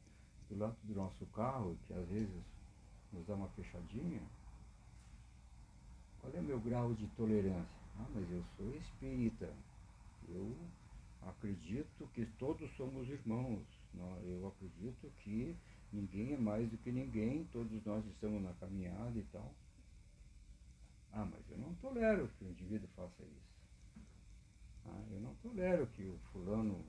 do 0.48 0.58
lado 0.58 0.76
do 0.82 0.94
nosso 0.94 1.24
carro, 1.26 1.78
que 1.86 1.94
às 1.94 2.06
vezes 2.08 2.42
nos 3.12 3.26
dá 3.26 3.34
uma 3.34 3.48
fechadinha. 3.50 4.22
Qual 6.20 6.32
é 6.34 6.40
o 6.40 6.42
meu 6.42 6.60
grau 6.60 6.92
de 6.94 7.06
tolerância? 7.08 7.80
Ah, 7.98 8.06
mas 8.14 8.30
eu 8.30 8.44
sou 8.56 8.74
espírita. 8.76 9.50
Eu 10.28 10.54
acredito 11.22 12.06
que 12.12 12.26
todos 12.38 12.70
somos 12.76 13.08
irmãos. 13.08 13.64
Eu 14.22 14.46
acredito 14.48 15.10
que 15.22 15.56
ninguém 15.92 16.34
é 16.34 16.38
mais 16.38 16.70
do 16.70 16.76
que 16.78 16.92
ninguém, 16.92 17.44
todos 17.52 17.84
nós 17.84 18.04
estamos 18.06 18.42
na 18.42 18.52
caminhada 18.54 19.18
e 19.18 19.24
tal. 19.32 19.52
Ah, 21.12 21.24
mas 21.24 21.48
eu 21.50 21.58
não 21.58 21.74
tolero 21.74 22.28
que 22.28 22.44
o 22.44 22.48
indivíduo 22.50 22.88
faça 22.94 23.22
isso. 23.24 23.60
Ah, 24.86 25.02
eu 25.10 25.20
não 25.20 25.34
tolero 25.36 25.86
que 25.88 26.02
o 26.06 26.18
fulano. 26.32 26.84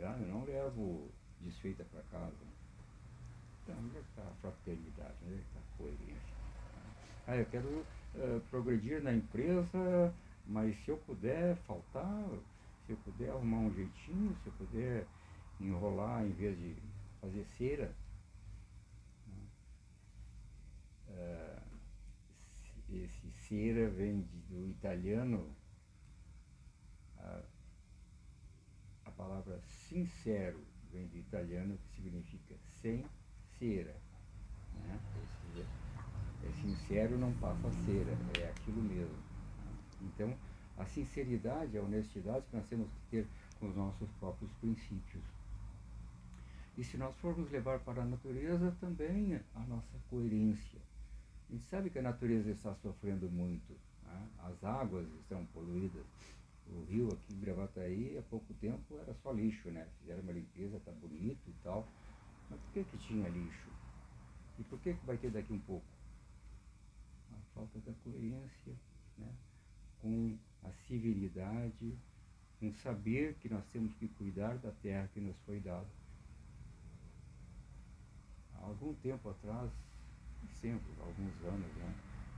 Ah, 0.00 0.16
eu 0.20 0.28
não 0.28 0.44
levo 0.44 1.10
desfeita 1.40 1.84
para 1.84 2.02
casa. 2.04 2.46
Então, 3.62 3.78
onde 3.78 3.96
é 3.96 4.00
está 4.00 4.22
a 4.22 4.34
fraternidade? 4.36 5.16
Onde 5.24 5.34
é 5.34 5.38
está 5.38 5.58
a 5.58 5.76
coerência? 5.76 6.36
Ah, 7.26 7.36
eu 7.36 7.46
quero 7.46 7.86
uh, 8.14 8.40
progredir 8.48 9.02
na 9.02 9.12
empresa, 9.12 10.14
mas 10.46 10.76
se 10.84 10.90
eu 10.90 10.96
puder 10.98 11.56
faltar, 11.56 12.28
se 12.86 12.92
eu 12.92 12.96
puder 12.98 13.30
arrumar 13.30 13.58
um 13.58 13.74
jeitinho, 13.74 14.34
se 14.36 14.46
eu 14.46 14.52
puder 14.52 15.06
enrolar 15.60 16.24
em 16.24 16.32
vez 16.32 16.56
de 16.56 16.76
fazer 17.20 17.44
cera. 17.58 17.94
Uh, 21.08 21.78
esse 22.90 23.17
cera 23.48 23.88
vem 23.88 24.20
do 24.48 24.68
italiano 24.68 25.48
a, 27.16 27.42
a 29.06 29.10
palavra 29.12 29.60
sincero 29.88 30.60
vem 30.92 31.06
do 31.06 31.16
italiano 31.16 31.78
que 31.78 32.02
significa 32.02 32.54
sem 32.80 33.04
cera. 33.58 33.96
Né? 34.74 35.00
é 36.44 36.52
sincero 36.52 37.18
não 37.18 37.32
passa 37.34 37.70
cera, 37.84 38.16
é 38.38 38.48
aquilo 38.48 38.82
mesmo. 38.82 39.18
Então, 40.00 40.36
a 40.76 40.84
sinceridade, 40.86 41.76
a 41.76 41.82
honestidade 41.82 42.46
que 42.46 42.56
nós 42.56 42.66
temos 42.68 42.88
que 42.88 43.00
ter 43.10 43.26
com 43.58 43.68
os 43.68 43.76
nossos 43.76 44.08
próprios 44.20 44.50
princípios. 44.60 45.24
E 46.76 46.84
se 46.84 46.96
nós 46.96 47.14
formos 47.16 47.50
levar 47.50 47.80
para 47.80 48.02
a 48.02 48.06
natureza, 48.06 48.76
também 48.80 49.40
a 49.54 49.60
nossa 49.60 49.98
coerência. 50.08 50.78
A 51.48 51.52
gente 51.52 51.66
sabe 51.66 51.90
que 51.90 51.98
a 51.98 52.02
natureza 52.02 52.50
está 52.50 52.74
sofrendo 52.76 53.30
muito. 53.30 53.72
Né? 54.02 54.28
As 54.40 54.62
águas 54.62 55.08
estão 55.20 55.46
poluídas. 55.46 56.06
O 56.66 56.84
rio 56.84 57.08
aqui 57.08 57.32
em 57.32 57.40
Gravataí, 57.40 58.18
há 58.18 58.22
pouco 58.22 58.52
tempo, 58.54 58.98
era 58.98 59.14
só 59.14 59.32
lixo, 59.32 59.70
né? 59.70 59.88
Fizeram 60.00 60.22
uma 60.22 60.32
limpeza, 60.32 60.76
está 60.76 60.92
bonito 60.92 61.40
e 61.48 61.54
tal. 61.62 61.88
Mas 62.50 62.60
por 62.60 62.72
que, 62.72 62.84
que 62.84 62.98
tinha 62.98 63.26
lixo? 63.28 63.70
E 64.58 64.64
por 64.64 64.78
que, 64.80 64.92
que 64.92 65.06
vai 65.06 65.16
ter 65.16 65.30
daqui 65.30 65.52
um 65.52 65.60
pouco? 65.60 65.86
A 67.32 67.54
falta 67.54 67.78
da 67.78 67.92
coerência, 68.04 68.74
né? 69.16 69.32
com 70.00 70.36
a 70.64 70.72
civilidade, 70.86 71.96
com 72.58 72.72
saber 72.74 73.34
que 73.34 73.48
nós 73.48 73.64
temos 73.72 73.94
que 73.94 74.08
cuidar 74.08 74.58
da 74.58 74.70
terra 74.82 75.08
que 75.14 75.20
nos 75.20 75.36
foi 75.46 75.60
dada. 75.60 75.88
Há 78.54 78.66
algum 78.66 78.94
tempo 78.94 79.30
atrás, 79.30 79.70
sempre, 80.60 80.92
alguns 81.00 81.34
anos, 81.44 81.72
né? 81.76 81.94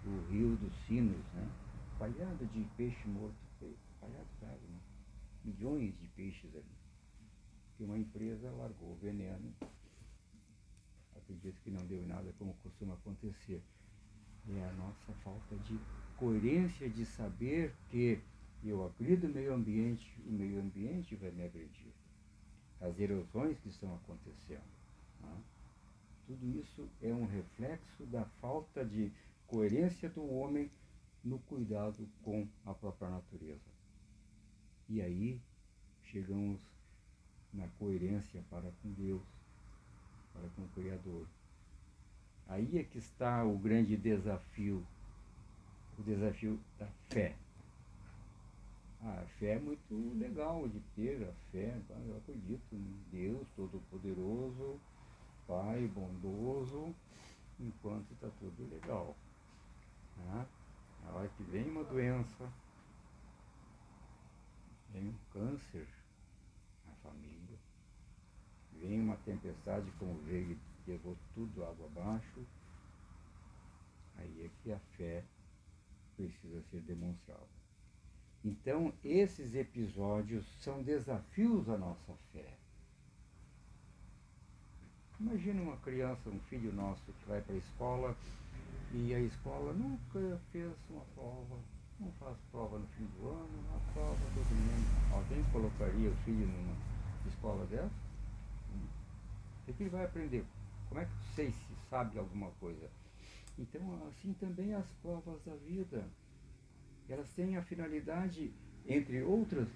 o 0.06 0.30
rio 0.30 0.56
dos 0.56 0.74
sinos, 0.86 1.24
né? 1.34 1.48
palhado 1.98 2.46
de 2.46 2.64
peixe 2.76 3.06
morto, 3.08 3.34
palhado 4.00 4.28
sabe, 4.40 4.66
né? 4.68 4.80
milhões 5.44 5.98
de 5.98 6.06
peixes 6.08 6.54
ali. 6.54 6.80
Que 7.76 7.84
uma 7.84 7.98
empresa 7.98 8.50
largou 8.50 8.92
o 8.92 8.96
veneno, 8.96 9.54
acredito 11.16 11.60
que 11.62 11.70
não 11.70 11.86
deu 11.86 12.06
nada 12.06 12.32
como 12.38 12.54
costuma 12.62 12.94
acontecer. 12.94 13.62
É 14.48 14.64
a 14.64 14.72
nossa 14.72 15.12
falta 15.22 15.56
de 15.56 15.78
coerência 16.16 16.88
de 16.88 17.04
saber 17.06 17.74
que 17.90 18.20
eu 18.64 18.84
agrido 18.84 19.26
o 19.26 19.30
meio 19.30 19.54
ambiente, 19.54 20.20
o 20.26 20.32
meio 20.32 20.60
ambiente 20.60 21.14
vai 21.16 21.30
me 21.30 21.44
agredir. 21.44 21.92
As 22.80 22.98
erosões 22.98 23.58
que 23.60 23.68
estão 23.68 23.94
acontecendo. 23.94 24.64
Né? 25.20 25.42
Tudo 26.30 26.60
isso 26.60 26.88
é 27.02 27.12
um 27.12 27.26
reflexo 27.26 28.06
da 28.06 28.24
falta 28.40 28.84
de 28.84 29.10
coerência 29.48 30.08
do 30.08 30.24
homem 30.32 30.70
no 31.24 31.40
cuidado 31.40 32.08
com 32.22 32.46
a 32.64 32.72
própria 32.72 33.10
natureza. 33.10 33.68
E 34.88 35.02
aí 35.02 35.40
chegamos 36.04 36.60
na 37.52 37.66
coerência 37.80 38.44
para 38.48 38.70
com 38.80 38.92
Deus, 38.92 39.24
para 40.32 40.48
com 40.50 40.62
o 40.62 40.68
Criador. 40.68 41.26
Aí 42.46 42.78
é 42.78 42.84
que 42.84 42.98
está 42.98 43.44
o 43.44 43.58
grande 43.58 43.96
desafio, 43.96 44.86
o 45.98 46.02
desafio 46.04 46.60
da 46.78 46.86
fé. 47.08 47.34
Ah, 49.02 49.20
a 49.20 49.26
fé 49.40 49.54
é 49.54 49.58
muito 49.58 50.16
legal 50.16 50.68
de 50.68 50.78
ter, 50.94 51.24
a 51.24 51.32
fé, 51.50 51.76
eu 52.06 52.16
acredito 52.18 52.72
em 52.72 53.00
Deus 53.10 53.48
Todo-Poderoso, 53.56 54.78
pai 55.50 55.88
bondoso, 55.88 56.94
enquanto 57.58 58.12
está 58.12 58.28
tudo 58.38 58.70
legal. 58.70 59.16
Né? 60.16 60.46
Na 61.02 61.10
hora 61.10 61.28
que 61.30 61.42
vem 61.42 61.68
uma 61.68 61.82
doença, 61.82 62.48
vem 64.90 65.08
um 65.08 65.18
câncer 65.32 65.88
na 66.86 66.94
família, 67.02 67.58
vem 68.74 69.00
uma 69.00 69.16
tempestade 69.16 69.90
como 69.98 70.20
veio 70.20 70.52
e 70.52 70.90
levou 70.90 71.16
tudo 71.34 71.64
água 71.64 71.86
abaixo, 71.86 72.46
aí 74.18 74.44
é 74.44 74.50
que 74.62 74.70
a 74.70 74.78
fé 74.96 75.24
precisa 76.16 76.62
ser 76.70 76.80
demonstrada. 76.82 77.48
Então, 78.44 78.94
esses 79.02 79.56
episódios 79.56 80.46
são 80.62 80.80
desafios 80.80 81.68
à 81.68 81.76
nossa 81.76 82.14
fé. 82.32 82.59
Imagina 85.20 85.60
uma 85.60 85.76
criança, 85.76 86.30
um 86.30 86.40
filho 86.48 86.72
nosso 86.72 87.02
que 87.04 87.28
vai 87.28 87.42
para 87.42 87.54
a 87.54 87.58
escola 87.58 88.16
e 88.94 89.14
a 89.14 89.20
escola 89.20 89.70
nunca 89.74 90.40
fez 90.50 90.72
uma 90.88 91.04
prova, 91.14 91.58
não 92.00 92.10
faz 92.12 92.38
prova 92.50 92.78
no 92.78 92.86
fim 92.86 93.04
do 93.04 93.28
ano, 93.28 93.50
uma 93.68 93.80
prova 93.92 94.16
todo 94.34 94.46
mundo. 94.46 95.14
Alguém 95.14 95.44
colocaria 95.52 96.08
o 96.08 96.16
filho 96.24 96.46
numa 96.46 96.74
escola 97.28 97.66
dessa? 97.66 97.90
O 99.68 99.72
que 99.74 99.82
ele 99.82 99.90
vai 99.90 100.06
aprender? 100.06 100.42
Como 100.88 101.02
é 101.02 101.04
que 101.04 101.34
sei 101.34 101.50
se 101.50 101.90
sabe 101.90 102.18
alguma 102.18 102.50
coisa? 102.52 102.88
Então, 103.58 103.82
assim 104.08 104.32
também 104.40 104.72
as 104.72 104.86
provas 105.02 105.38
da 105.44 105.54
vida. 105.66 106.02
Elas 107.10 107.28
têm 107.34 107.58
a 107.58 107.62
finalidade, 107.62 108.50
entre 108.86 109.22
outras, 109.22 109.68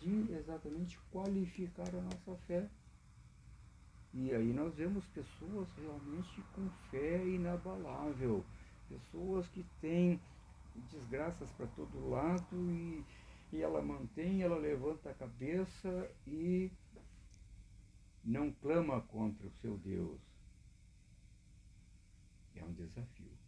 de 0.00 0.32
exatamente 0.32 0.98
qualificar 1.12 1.88
a 1.94 2.02
nossa 2.02 2.34
fé. 2.48 2.68
E 4.14 4.32
aí 4.34 4.52
nós 4.52 4.74
vemos 4.74 5.06
pessoas 5.06 5.68
realmente 5.76 6.42
com 6.54 6.68
fé 6.90 7.24
inabalável, 7.26 8.44
pessoas 8.88 9.48
que 9.48 9.64
têm 9.80 10.20
desgraças 10.90 11.50
para 11.52 11.66
todo 11.68 12.08
lado 12.08 12.70
e, 12.70 13.04
e 13.52 13.60
ela 13.60 13.82
mantém, 13.82 14.42
ela 14.42 14.56
levanta 14.56 15.10
a 15.10 15.14
cabeça 15.14 16.10
e 16.26 16.70
não 18.24 18.50
clama 18.52 19.00
contra 19.02 19.46
o 19.46 19.52
seu 19.52 19.76
Deus. 19.78 20.20
É 22.54 22.64
um 22.64 22.72
desafio. 22.72 23.38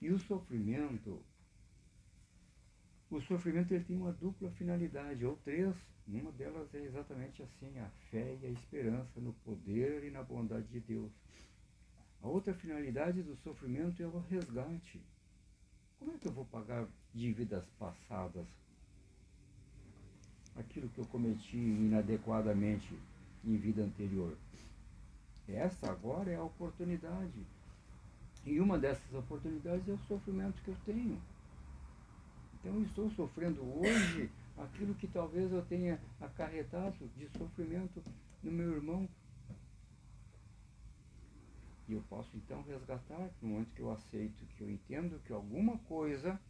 E 0.00 0.10
o 0.10 0.18
sofrimento, 0.18 1.22
o 3.10 3.20
sofrimento 3.20 3.72
ele 3.72 3.84
tem 3.84 3.96
uma 3.96 4.12
dupla 4.12 4.50
finalidade, 4.52 5.24
ou 5.24 5.36
três 5.36 5.76
uma 6.08 6.32
delas 6.32 6.74
é 6.74 6.78
exatamente 6.78 7.42
assim, 7.42 7.78
a 7.78 7.88
fé 8.10 8.36
e 8.42 8.46
a 8.46 8.50
esperança 8.50 9.20
no 9.20 9.32
poder 9.44 10.04
e 10.04 10.10
na 10.10 10.22
bondade 10.22 10.66
de 10.68 10.80
Deus. 10.80 11.10
A 12.22 12.28
outra 12.28 12.54
finalidade 12.54 13.22
do 13.22 13.36
sofrimento 13.36 14.02
é 14.02 14.06
o 14.06 14.18
resgate. 14.30 15.00
Como 15.98 16.12
é 16.12 16.18
que 16.18 16.28
eu 16.28 16.32
vou 16.32 16.44
pagar 16.46 16.86
dívidas 17.14 17.64
passadas? 17.78 18.46
Aquilo 20.56 20.88
que 20.90 20.98
eu 20.98 21.06
cometi 21.06 21.56
inadequadamente 21.56 22.98
em 23.44 23.56
vida 23.56 23.82
anterior. 23.82 24.36
Essa 25.48 25.90
agora 25.90 26.30
é 26.30 26.36
a 26.36 26.44
oportunidade. 26.44 27.46
E 28.44 28.60
uma 28.60 28.78
dessas 28.78 29.12
oportunidades 29.14 29.88
é 29.88 29.92
o 29.92 29.98
sofrimento 30.08 30.60
que 30.62 30.70
eu 30.70 30.76
tenho. 30.84 31.20
Então 32.54 32.82
estou 32.82 33.10
sofrendo 33.10 33.62
hoje 33.80 34.30
aquilo 34.62 34.94
que 34.94 35.06
talvez 35.08 35.52
eu 35.52 35.64
tenha 35.66 36.00
acarretado 36.20 37.08
de 37.16 37.28
sofrimento 37.38 38.02
no 38.42 38.50
meu 38.50 38.72
irmão. 38.72 39.08
E 41.88 41.92
eu 41.92 42.02
posso 42.02 42.36
então 42.36 42.62
resgatar 42.62 43.30
no 43.40 43.48
momento 43.48 43.74
que 43.74 43.82
eu 43.82 43.90
aceito, 43.90 44.46
que 44.56 44.62
eu 44.62 44.70
entendo 44.70 45.20
que 45.20 45.32
alguma 45.32 45.78
coisa 45.78 46.40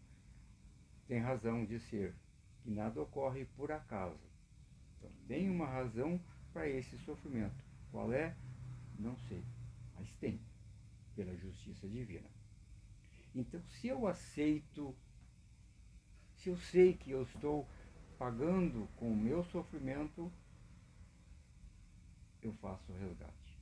tem 1.08 1.18
razão 1.20 1.64
de 1.64 1.78
ser, 1.80 2.14
que 2.62 2.70
nada 2.70 3.00
ocorre 3.00 3.44
por 3.56 3.72
acaso. 3.72 4.20
Então 4.98 5.10
tem 5.26 5.50
uma 5.50 5.66
razão 5.66 6.20
para 6.52 6.68
esse 6.68 6.96
sofrimento. 6.98 7.64
Qual 7.90 8.12
é? 8.12 8.36
Não 8.98 9.16
sei, 9.28 9.42
mas 9.98 10.08
tem, 10.20 10.40
pela 11.16 11.34
justiça 11.36 11.88
divina. 11.88 12.28
Então, 13.34 13.60
se 13.62 13.88
eu 13.88 14.06
aceito 14.06 14.94
Se 16.36 16.50
eu 16.50 16.56
sei 16.56 16.94
que 16.94 17.10
eu 17.12 17.22
estou 17.22 17.68
pagando 18.22 18.88
com 18.94 19.12
o 19.12 19.16
meu 19.16 19.42
sofrimento, 19.42 20.32
eu 22.40 22.52
faço 22.52 22.92
o 22.92 22.96
resgate. 22.96 23.58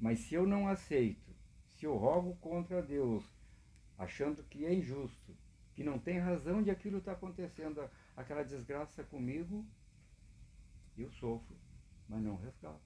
Mas 0.00 0.20
se 0.20 0.34
eu 0.34 0.46
não 0.46 0.66
aceito, 0.66 1.30
se 1.68 1.84
eu 1.84 1.94
rogo 1.94 2.34
contra 2.36 2.80
Deus, 2.80 3.22
achando 3.98 4.42
que 4.44 4.64
é 4.64 4.72
injusto, 4.72 5.36
que 5.74 5.84
não 5.84 5.98
tem 5.98 6.18
razão 6.18 6.62
de 6.62 6.70
aquilo 6.70 6.96
estar 6.96 7.12
tá 7.12 7.18
acontecendo, 7.18 7.86
aquela 8.16 8.42
desgraça 8.42 9.04
comigo, 9.04 9.62
eu 10.96 11.10
sofro, 11.10 11.54
mas 12.08 12.22
não 12.22 12.36
resgato, 12.36 12.80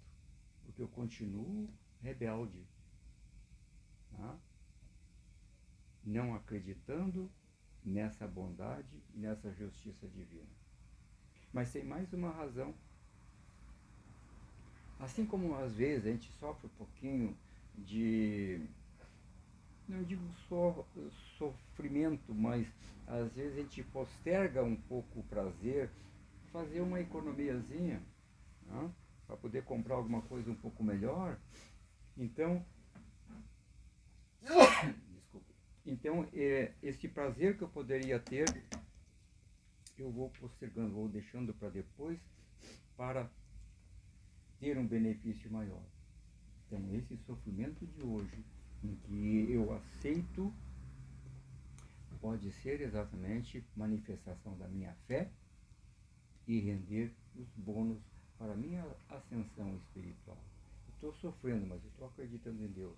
porque 0.64 0.82
eu 0.82 0.88
continuo 0.88 1.72
rebelde, 2.02 2.66
tá? 4.10 4.36
não 6.02 6.34
acreditando 6.34 7.30
nessa 7.84 8.26
bondade 8.26 9.02
e 9.14 9.18
nessa 9.18 9.52
justiça 9.52 10.06
divina. 10.08 10.48
Mas 11.52 11.72
tem 11.72 11.84
mais 11.84 12.12
uma 12.12 12.30
razão. 12.30 12.74
Assim 15.00 15.24
como 15.24 15.54
às 15.54 15.72
vezes 15.74 16.06
a 16.06 16.10
gente 16.10 16.30
sofre 16.32 16.66
um 16.66 16.76
pouquinho 16.76 17.36
de 17.76 18.60
não 19.88 20.02
digo 20.02 20.22
só 20.48 20.86
sofrimento, 21.38 22.34
mas 22.34 22.66
às 23.06 23.32
vezes 23.32 23.58
a 23.58 23.62
gente 23.62 23.82
posterga 23.84 24.62
um 24.62 24.76
pouco 24.76 25.20
o 25.20 25.24
prazer, 25.24 25.90
fazer 26.52 26.82
uma 26.82 27.00
economiazinha 27.00 28.02
né, 28.66 28.90
para 29.26 29.36
poder 29.36 29.64
comprar 29.64 29.94
alguma 29.94 30.20
coisa 30.22 30.50
um 30.50 30.54
pouco 30.54 30.84
melhor. 30.84 31.38
Então. 32.16 32.64
Então, 35.88 36.28
é, 36.34 36.74
esse 36.82 37.08
prazer 37.08 37.56
que 37.56 37.64
eu 37.64 37.68
poderia 37.68 38.20
ter, 38.20 38.44
eu 39.96 40.12
vou 40.12 40.28
postergando, 40.28 40.92
vou 40.92 41.08
deixando 41.08 41.54
para 41.54 41.70
depois, 41.70 42.20
para 42.94 43.30
ter 44.60 44.76
um 44.76 44.86
benefício 44.86 45.50
maior. 45.50 45.82
Então, 46.66 46.94
esse 46.94 47.16
sofrimento 47.24 47.86
de 47.86 48.04
hoje 48.04 48.44
em 48.84 48.94
que 48.96 49.50
eu 49.50 49.72
aceito 49.72 50.52
pode 52.20 52.52
ser 52.60 52.82
exatamente 52.82 53.64
manifestação 53.74 54.58
da 54.58 54.68
minha 54.68 54.92
fé 55.06 55.30
e 56.46 56.60
render 56.60 57.14
os 57.34 57.48
bônus 57.56 58.02
para 58.36 58.54
minha 58.54 58.84
ascensão 59.08 59.74
espiritual. 59.76 60.36
Estou 60.90 61.14
sofrendo, 61.14 61.66
mas 61.66 61.82
estou 61.82 62.08
acreditando 62.08 62.62
em 62.62 62.68
Deus. 62.68 62.96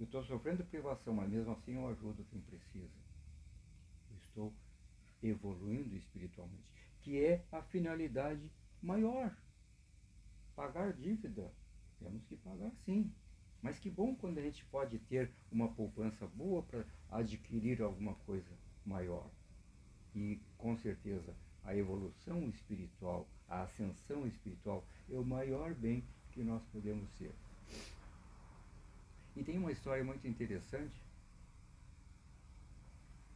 Eu 0.00 0.04
estou 0.04 0.24
sofrendo 0.24 0.64
privação, 0.64 1.12
mas 1.12 1.28
mesmo 1.28 1.52
assim 1.52 1.74
eu 1.74 1.86
ajudo 1.88 2.24
quem 2.30 2.40
precisa. 2.40 2.88
Eu 4.10 4.16
estou 4.16 4.54
evoluindo 5.22 5.94
espiritualmente, 5.94 6.64
que 7.02 7.22
é 7.22 7.44
a 7.52 7.60
finalidade 7.60 8.50
maior. 8.80 9.36
Pagar 10.56 10.94
dívida. 10.94 11.52
Temos 11.98 12.24
que 12.24 12.34
pagar 12.38 12.72
sim. 12.86 13.12
Mas 13.60 13.78
que 13.78 13.90
bom 13.90 14.16
quando 14.16 14.38
a 14.38 14.42
gente 14.42 14.64
pode 14.64 14.98
ter 15.00 15.30
uma 15.52 15.68
poupança 15.68 16.26
boa 16.28 16.62
para 16.62 16.86
adquirir 17.10 17.82
alguma 17.82 18.14
coisa 18.14 18.56
maior. 18.86 19.30
E 20.14 20.40
com 20.56 20.78
certeza 20.78 21.36
a 21.62 21.76
evolução 21.76 22.48
espiritual, 22.48 23.28
a 23.46 23.64
ascensão 23.64 24.26
espiritual 24.26 24.82
é 25.10 25.18
o 25.18 25.24
maior 25.26 25.74
bem 25.74 26.02
que 26.30 26.42
nós 26.42 26.64
podemos 26.72 27.10
ser. 27.18 27.34
E 29.36 29.42
tem 29.42 29.58
uma 29.58 29.72
história 29.72 30.02
muito 30.04 30.26
interessante. 30.26 31.02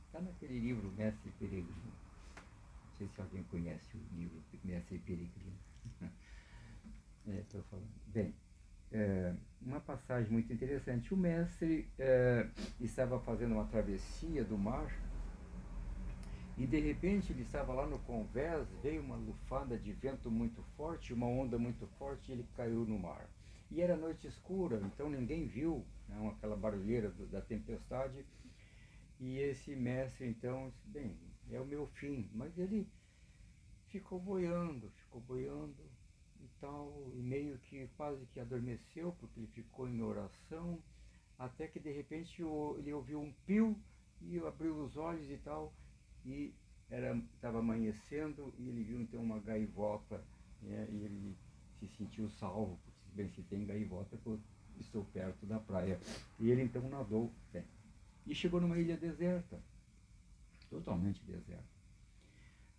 Está 0.06 0.20
naquele 0.20 0.58
livro 0.58 0.92
Mestre 0.92 1.30
Peregrino. 1.38 1.92
Não 2.34 2.96
sei 2.98 3.08
se 3.08 3.20
alguém 3.20 3.42
conhece 3.44 3.96
o 3.96 4.16
livro 4.16 4.42
Mestre 4.62 4.98
Peregrino. 4.98 5.58
Estou 7.26 7.60
é, 7.60 7.64
falando. 7.64 7.88
Bem, 8.06 8.34
é, 8.92 9.34
uma 9.60 9.80
passagem 9.80 10.30
muito 10.30 10.52
interessante. 10.52 11.12
O 11.12 11.16
mestre 11.16 11.88
é, 11.98 12.48
estava 12.80 13.18
fazendo 13.20 13.52
uma 13.52 13.66
travessia 13.66 14.44
do 14.44 14.56
mar 14.56 14.88
e 16.56 16.66
de 16.66 16.78
repente 16.78 17.32
ele 17.32 17.42
estava 17.42 17.72
lá 17.72 17.86
no 17.86 17.98
convés, 18.00 18.68
veio 18.80 19.02
uma 19.02 19.16
lufada 19.16 19.76
de 19.76 19.92
vento 19.92 20.30
muito 20.30 20.62
forte, 20.76 21.12
uma 21.12 21.26
onda 21.26 21.58
muito 21.58 21.86
forte 21.98 22.30
e 22.30 22.34
ele 22.34 22.46
caiu 22.56 22.84
no 22.84 22.98
mar. 22.98 23.28
E 23.74 23.80
era 23.80 23.96
noite 23.96 24.28
escura, 24.28 24.80
então 24.86 25.10
ninguém 25.10 25.48
viu 25.48 25.84
né, 26.08 26.28
aquela 26.28 26.56
barulheira 26.56 27.10
do, 27.10 27.26
da 27.26 27.40
tempestade. 27.40 28.24
E 29.18 29.38
esse 29.38 29.74
mestre 29.74 30.28
então 30.28 30.70
disse, 30.70 30.86
bem, 30.86 31.18
é 31.50 31.60
o 31.60 31.66
meu 31.66 31.88
fim. 31.88 32.30
Mas 32.32 32.56
ele 32.56 32.86
ficou 33.88 34.20
boiando, 34.20 34.88
ficou 34.90 35.20
boiando 35.20 35.82
e 36.40 36.48
tal, 36.60 37.10
e 37.14 37.20
meio 37.20 37.58
que 37.58 37.88
quase 37.96 38.24
que 38.26 38.38
adormeceu, 38.38 39.12
porque 39.18 39.40
ele 39.40 39.48
ficou 39.48 39.88
em 39.88 40.00
oração, 40.02 40.80
até 41.36 41.66
que 41.66 41.80
de 41.80 41.90
repente 41.90 42.42
ele 42.78 42.92
ouviu 42.92 43.20
um 43.20 43.32
pio 43.44 43.76
e 44.20 44.38
abriu 44.38 44.84
os 44.84 44.96
olhos 44.96 45.28
e 45.28 45.38
tal, 45.38 45.74
e 46.24 46.54
estava 47.34 47.58
amanhecendo 47.58 48.54
e 48.56 48.68
ele 48.68 48.84
viu 48.84 49.00
então 49.00 49.20
uma 49.20 49.40
gaivota 49.40 50.24
né, 50.62 50.86
e 50.92 51.02
ele 51.02 51.36
se 51.80 51.88
sentiu 51.88 52.30
salvo, 52.30 52.78
bem, 53.14 53.28
se 53.30 53.42
tem 53.42 53.64
gaivota 53.64 54.18
eu 54.26 54.40
estou 54.80 55.04
perto 55.06 55.46
da 55.46 55.58
praia. 55.58 55.98
E 56.38 56.50
ele 56.50 56.62
então 56.62 56.88
nadou 56.88 57.32
bem. 57.52 57.64
E 58.26 58.34
chegou 58.34 58.60
numa 58.60 58.78
ilha 58.78 58.96
deserta, 58.96 59.60
totalmente 60.70 61.22
deserta. 61.24 61.74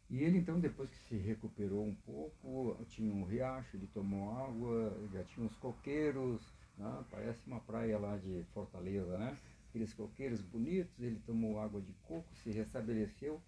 E 0.09 0.19
ele 0.23 0.37
então, 0.37 0.59
depois 0.59 0.89
que 0.89 0.97
se 1.07 1.17
recuperou 1.17 1.83
um 1.83 1.95
pouco, 1.95 2.77
tinha 2.89 3.11
um 3.11 3.23
riacho, 3.23 3.75
ele 3.75 3.87
tomou 3.87 4.37
água, 4.37 4.95
já 5.11 5.23
tinha 5.23 5.45
uns 5.45 5.55
coqueiros, 5.55 6.41
né? 6.77 7.03
parece 7.09 7.39
uma 7.47 7.59
praia 7.59 7.97
lá 7.97 8.15
de 8.17 8.43
Fortaleza, 8.53 9.17
né? 9.17 9.37
Aqueles 9.69 9.93
coqueiros 9.93 10.41
bonitos, 10.41 10.93
ele 10.99 11.19
tomou 11.25 11.59
água 11.59 11.81
de 11.81 11.91
coco, 12.03 12.27
se 12.35 12.51
restabeleceu, 12.51 13.41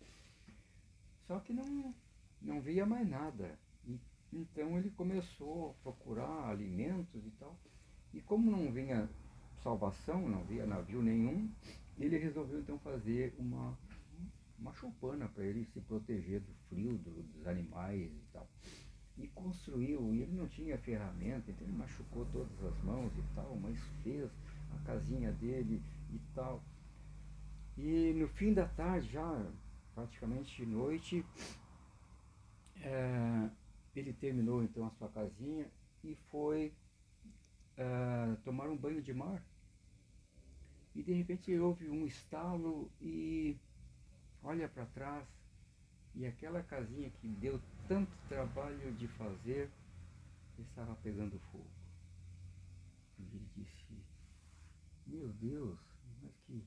só 1.27 1.39
que 1.39 1.53
não, 1.53 1.93
não 2.41 2.59
via 2.59 2.85
mais 2.85 3.07
nada. 3.07 3.57
Então 4.31 4.77
ele 4.77 4.89
começou 4.91 5.71
a 5.71 5.83
procurar 5.83 6.49
alimentos 6.49 7.25
e 7.25 7.31
tal. 7.39 7.57
E 8.13 8.21
como 8.21 8.51
não 8.51 8.71
vinha 8.71 9.09
salvação, 9.63 10.27
não 10.27 10.43
via 10.43 10.65
navio 10.65 11.01
nenhum, 11.01 11.49
ele 11.99 12.17
resolveu 12.17 12.59
então 12.59 12.77
fazer 12.79 13.33
uma 13.37 13.77
uma 14.59 14.73
choupana 14.73 15.27
para 15.27 15.43
ele 15.43 15.65
se 15.65 15.79
proteger 15.81 16.41
do 16.41 16.53
frio, 16.69 16.97
do, 16.97 17.11
dos 17.23 17.47
animais 17.47 18.11
e 18.11 18.23
tal. 18.33 18.47
E 19.17 19.27
construiu, 19.29 20.13
e 20.13 20.21
ele 20.21 20.33
não 20.33 20.47
tinha 20.47 20.77
ferramenta, 20.77 21.49
então 21.49 21.67
ele 21.67 21.77
machucou 21.77 22.25
todas 22.31 22.63
as 22.63 22.83
mãos 22.83 23.11
e 23.17 23.35
tal, 23.35 23.55
mas 23.61 23.79
fez 24.03 24.29
a 24.75 24.85
casinha 24.85 25.31
dele 25.33 25.81
e 26.11 26.19
tal. 26.35 26.63
E 27.77 28.13
no 28.15 28.27
fim 28.27 28.53
da 28.53 28.67
tarde, 28.67 29.09
já 29.09 29.51
praticamente 29.93 30.65
noite, 30.65 31.25
é, 32.81 33.49
ele 33.99 34.13
terminou 34.13 34.63
então 34.63 34.85
a 34.85 34.91
sua 34.91 35.09
casinha 35.09 35.69
e 36.03 36.15
foi 36.29 36.73
é, 37.75 38.35
tomar 38.43 38.69
um 38.69 38.77
banho 38.77 39.01
de 39.01 39.13
mar. 39.13 39.41
E 40.95 41.03
de 41.03 41.13
repente 41.13 41.55
houve 41.57 41.89
um 41.89 42.05
estalo 42.05 42.89
e 43.01 43.55
olha 44.43 44.67
para 44.67 44.85
trás 44.87 45.27
e 46.15 46.25
aquela 46.25 46.63
casinha 46.63 47.09
que 47.09 47.27
deu 47.27 47.61
tanto 47.87 48.11
trabalho 48.27 48.91
de 48.93 49.07
fazer 49.09 49.69
estava 50.57 50.95
pegando 50.95 51.39
fogo. 51.51 51.69
E 53.19 53.21
ele 53.23 53.47
disse, 53.55 54.03
meu 55.05 55.29
Deus, 55.33 55.79
mas 56.23 56.33
que 56.47 56.63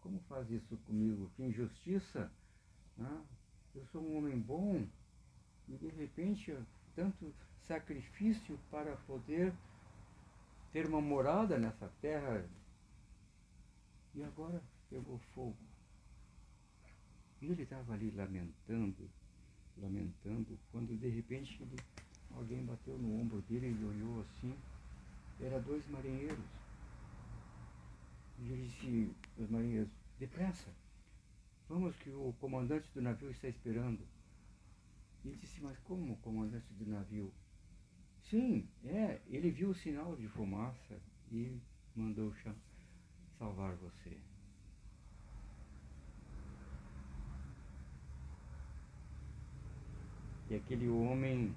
como 0.00 0.20
faz 0.28 0.50
isso 0.50 0.76
comigo? 0.78 1.30
Que 1.36 1.42
injustiça! 1.42 2.30
Ah, 3.00 3.22
eu 3.74 3.84
sou 3.86 4.02
um 4.02 4.18
homem 4.18 4.38
bom 4.38 4.86
e 5.68 5.76
de 5.76 5.88
repente 5.88 6.56
tanto 6.94 7.32
sacrifício 7.66 8.58
para 8.70 8.96
poder 9.06 9.52
ter 10.72 10.86
uma 10.86 11.00
morada 11.00 11.58
nessa 11.58 11.88
terra 12.00 12.44
e 14.14 14.22
agora 14.22 14.62
pegou 14.90 15.18
fogo. 15.34 15.56
E 17.40 17.46
ele 17.46 17.62
estava 17.62 17.92
ali 17.92 18.10
lamentando, 18.10 19.08
lamentando, 19.76 20.58
quando 20.72 20.98
de 20.98 21.08
repente 21.08 21.62
ele, 21.62 21.76
alguém 22.34 22.64
bateu 22.64 22.98
no 22.98 23.20
ombro 23.20 23.40
dele, 23.42 23.66
ele 23.66 23.84
olhou 23.84 24.22
assim, 24.22 24.54
era 25.40 25.60
dois 25.60 25.86
marinheiros. 25.88 26.44
E 28.40 28.52
ele 28.52 28.66
disse, 28.66 29.12
os 29.36 29.48
marinheiros, 29.48 29.90
depressa, 30.18 30.68
vamos 31.68 31.94
que 31.96 32.10
o 32.10 32.34
comandante 32.40 32.90
do 32.92 33.00
navio 33.00 33.30
está 33.30 33.48
esperando. 33.48 34.00
Ele 35.28 35.36
disse, 35.36 35.60
mas 35.60 35.78
como 35.80 36.16
comandante 36.18 36.72
do 36.72 36.86
navio? 36.90 37.30
Sim, 38.30 38.66
é, 38.86 39.20
ele 39.28 39.50
viu 39.50 39.70
o 39.70 39.74
sinal 39.74 40.16
de 40.16 40.26
fumaça 40.28 40.98
e 41.30 41.60
mandou 41.94 42.32
salvar 43.38 43.74
você. 43.76 44.16
E 50.48 50.54
aquele 50.54 50.88
homem 50.88 51.54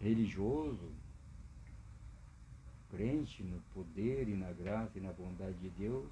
religioso, 0.00 0.90
crente 2.90 3.42
no 3.42 3.60
poder 3.74 4.26
e 4.26 4.34
na 4.34 4.50
graça 4.52 4.98
e 4.98 5.02
na 5.02 5.12
bondade 5.12 5.58
de 5.58 5.68
Deus, 5.68 6.10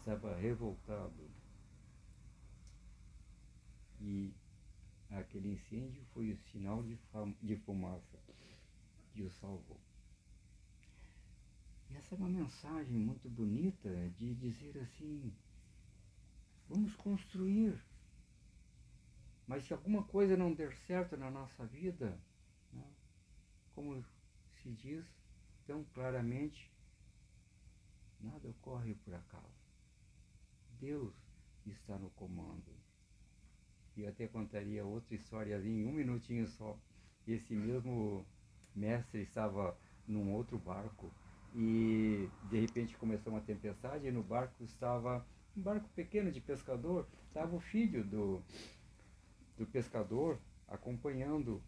estava 0.00 0.36
revoltado. 0.36 1.38
E 4.02 4.30
aquele 5.10 5.52
incêndio 5.52 6.04
foi 6.12 6.32
o 6.32 6.38
sinal 6.50 6.82
de, 6.82 6.98
de 7.42 7.56
fumaça 7.56 8.18
que 9.12 9.22
o 9.22 9.30
salvou. 9.30 9.80
E 11.90 11.96
essa 11.96 12.14
é 12.14 12.18
uma 12.18 12.28
mensagem 12.28 12.98
muito 12.98 13.28
bonita 13.28 13.88
de 14.18 14.34
dizer 14.34 14.78
assim: 14.78 15.32
vamos 16.68 16.94
construir. 16.96 17.82
Mas 19.46 19.64
se 19.64 19.72
alguma 19.72 20.04
coisa 20.04 20.36
não 20.36 20.52
der 20.52 20.76
certo 20.86 21.16
na 21.16 21.30
nossa 21.30 21.64
vida, 21.66 22.20
né, 22.70 22.84
como 23.74 24.04
se 24.62 24.70
diz 24.72 25.06
tão 25.66 25.82
claramente, 25.94 26.70
nada 28.20 28.48
ocorre 28.48 28.94
por 28.94 29.14
acaso. 29.14 29.58
Deus 30.78 31.14
está 31.64 31.98
no 31.98 32.10
comando. 32.10 32.87
E 33.98 34.02
eu 34.02 34.08
até 34.10 34.28
contaria 34.28 34.84
outra 34.84 35.12
historiazinha 35.16 35.82
em 35.82 35.84
um 35.84 35.92
minutinho 35.92 36.46
só. 36.46 36.78
Esse 37.26 37.52
mesmo 37.52 38.24
mestre 38.74 39.22
estava 39.22 39.76
num 40.06 40.32
outro 40.32 40.56
barco 40.56 41.10
e 41.52 42.28
de 42.44 42.60
repente 42.60 42.96
começou 42.96 43.32
uma 43.32 43.40
tempestade 43.40 44.06
e 44.06 44.12
no 44.12 44.22
barco 44.22 44.62
estava 44.62 45.26
um 45.56 45.60
barco 45.60 45.88
pequeno 45.96 46.30
de 46.30 46.40
pescador, 46.40 47.08
estava 47.26 47.56
o 47.56 47.58
filho 47.58 48.04
do, 48.04 48.40
do 49.58 49.66
pescador 49.66 50.38
acompanhando 50.68 51.60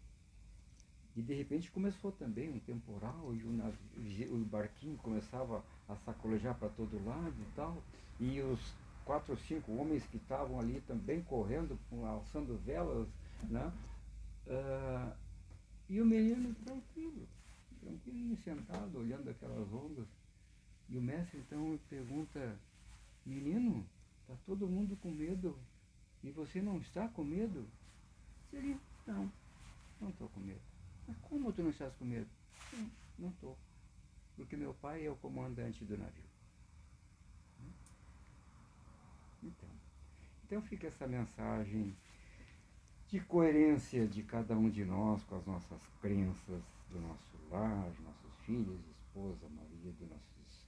e 1.17 1.21
de 1.21 1.33
repente 1.33 1.69
começou 1.69 2.13
também 2.13 2.49
um 2.49 2.59
temporal 2.59 3.35
e 3.35 3.43
o, 3.43 3.51
navio, 3.51 4.33
o 4.33 4.45
barquinho 4.45 4.97
começava 4.99 5.61
a 5.89 5.97
sacolejar 5.97 6.57
para 6.57 6.69
todo 6.69 7.03
lado 7.03 7.35
e 7.41 7.55
tal. 7.57 7.83
E 8.21 8.39
os 8.39 8.73
quatro 9.05 9.33
ou 9.33 9.37
cinco 9.37 9.71
homens 9.73 10.05
que 10.07 10.17
estavam 10.17 10.59
ali 10.59 10.81
também 10.81 11.21
correndo, 11.23 11.77
alçando 12.05 12.57
velas, 12.57 13.07
né? 13.49 13.71
Uh, 14.47 15.15
e 15.89 16.01
o 16.01 16.05
menino 16.05 16.53
tranquilo, 16.63 17.27
tranquilo, 17.79 18.37
sentado, 18.37 18.99
olhando 18.99 19.29
aquelas 19.29 19.71
ondas. 19.73 20.07
E 20.89 20.97
o 20.97 21.01
mestre 21.01 21.39
então 21.39 21.79
pergunta, 21.89 22.57
menino, 23.25 23.85
está 24.21 24.35
todo 24.45 24.67
mundo 24.67 24.97
com 24.97 25.09
medo 25.09 25.57
e 26.23 26.31
você 26.31 26.61
não 26.61 26.77
está 26.77 27.07
com 27.09 27.23
medo? 27.23 27.67
Ele, 28.53 28.77
não, 29.07 29.31
não 29.99 30.09
estou 30.09 30.29
com 30.29 30.39
medo. 30.39 30.61
Mas 31.07 31.17
como 31.17 31.51
tu 31.51 31.63
não 31.63 31.71
estás 31.71 31.93
com 31.95 32.05
medo? 32.05 32.29
Não 33.17 33.29
estou. 33.29 33.57
Porque 34.35 34.55
meu 34.55 34.73
pai 34.75 35.05
é 35.05 35.11
o 35.11 35.15
comandante 35.15 35.83
do 35.83 35.97
navio. 35.97 36.30
Então, 39.43 39.69
então 40.45 40.61
fica 40.61 40.87
essa 40.87 41.07
mensagem 41.07 41.95
de 43.07 43.19
coerência 43.19 44.07
de 44.07 44.23
cada 44.23 44.55
um 44.55 44.69
de 44.69 44.85
nós 44.85 45.23
com 45.23 45.35
as 45.35 45.45
nossas 45.45 45.85
crenças 46.01 46.63
do 46.89 46.99
nosso 47.01 47.37
lar, 47.49 47.91
nossos 48.03 48.33
filhos, 48.45 48.79
esposa, 48.87 49.49
marido, 49.49 50.07
nossos 50.07 50.67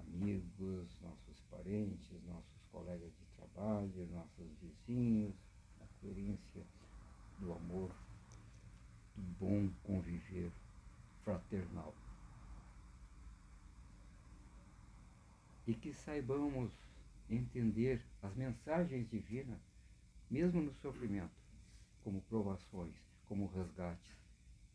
amigos, 0.00 0.98
nossos 1.02 1.40
parentes, 1.50 2.22
nossos 2.26 2.64
colegas 2.72 3.12
de 3.12 3.26
trabalho, 3.36 4.08
nossos 4.12 4.50
vizinhos, 4.62 5.34
a 5.80 5.84
coerência 6.00 6.62
do 7.38 7.52
amor, 7.52 7.90
do 9.16 9.22
bom 9.38 9.70
conviver 9.82 10.50
fraternal. 11.22 11.94
E 15.66 15.74
que 15.74 15.92
saibamos 15.92 16.83
entender 17.34 18.04
as 18.22 18.34
mensagens 18.34 19.08
divinas, 19.10 19.60
mesmo 20.30 20.60
no 20.62 20.72
sofrimento, 20.74 21.34
como 22.02 22.20
provações, 22.22 22.94
como 23.26 23.46
resgates, 23.46 24.16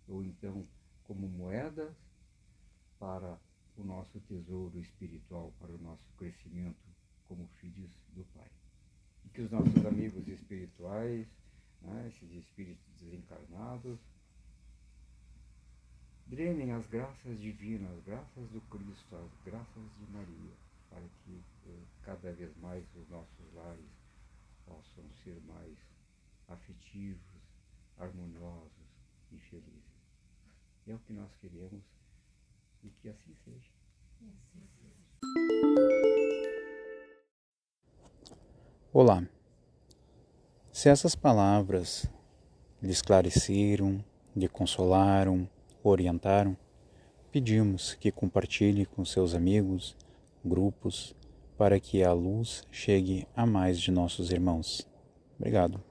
ou 0.08 0.24
então 0.24 0.68
como 1.04 1.28
moedas 1.28 1.96
para 3.00 3.40
o 3.78 3.84
nosso 3.84 4.20
tesouro 4.22 4.80
espiritual, 4.80 5.54
para 5.60 5.72
o 5.72 5.78
nosso 5.78 6.04
crescimento 6.18 6.78
como 7.28 7.48
filhos 7.60 7.90
do 8.16 8.24
Pai. 8.36 8.50
E 9.26 9.30
que 9.30 9.42
os 9.42 9.52
nossos 9.52 9.86
amigos 9.86 10.28
espirituais, 10.28 11.28
né, 11.82 12.08
esses 12.08 12.32
espíritos 12.32 12.86
desencarnados, 13.00 14.00
drenem 16.28 16.72
as 16.74 16.86
graças 16.88 17.40
divinas, 17.40 17.92
as 17.98 18.04
graças 18.04 18.50
do 18.50 18.62
Cristo, 18.62 19.16
as 19.16 19.44
graças 19.46 19.84
de 19.98 20.12
Maria, 20.12 20.54
para 20.90 21.08
que 21.24 21.44
eh, 21.66 21.84
cada 22.02 22.32
vez 22.34 22.56
mais 22.58 22.84
os 22.96 23.08
nossos 23.10 23.54
lares 23.54 23.92
possam 24.66 25.04
ser 25.24 25.40
mais 25.42 25.78
afetivos, 26.48 27.42
harmoniosos 27.98 28.72
e 29.32 29.38
felizes. 29.40 30.00
É 30.88 30.94
o 30.94 31.00
que 31.00 31.14
nós 31.14 31.32
queremos 31.36 31.84
e 32.84 32.90
que 32.90 33.10
assim 33.10 33.36
seja. 33.44 33.72
Olá. 38.92 39.28
Se 40.72 40.90
essas 40.90 41.16
palavras 41.16 42.10
lhe 42.82 42.92
esclareceram, 42.92 44.04
lhe 44.36 44.48
consolaram, 44.48 45.48
orientaram, 45.84 46.58
pedimos 47.32 47.94
que 47.96 48.12
compartilhe 48.12 48.86
com 48.86 49.06
seus 49.06 49.36
amigos, 49.36 49.96
grupos, 50.44 51.16
para 51.58 51.80
que 51.80 52.04
a 52.04 52.14
luz 52.14 52.64
chegue 52.72 53.28
a 53.36 53.46
mais 53.46 53.80
de 53.80 53.92
nossos 53.92 54.32
irmãos. 54.32 54.88
Obrigado. 55.38 55.89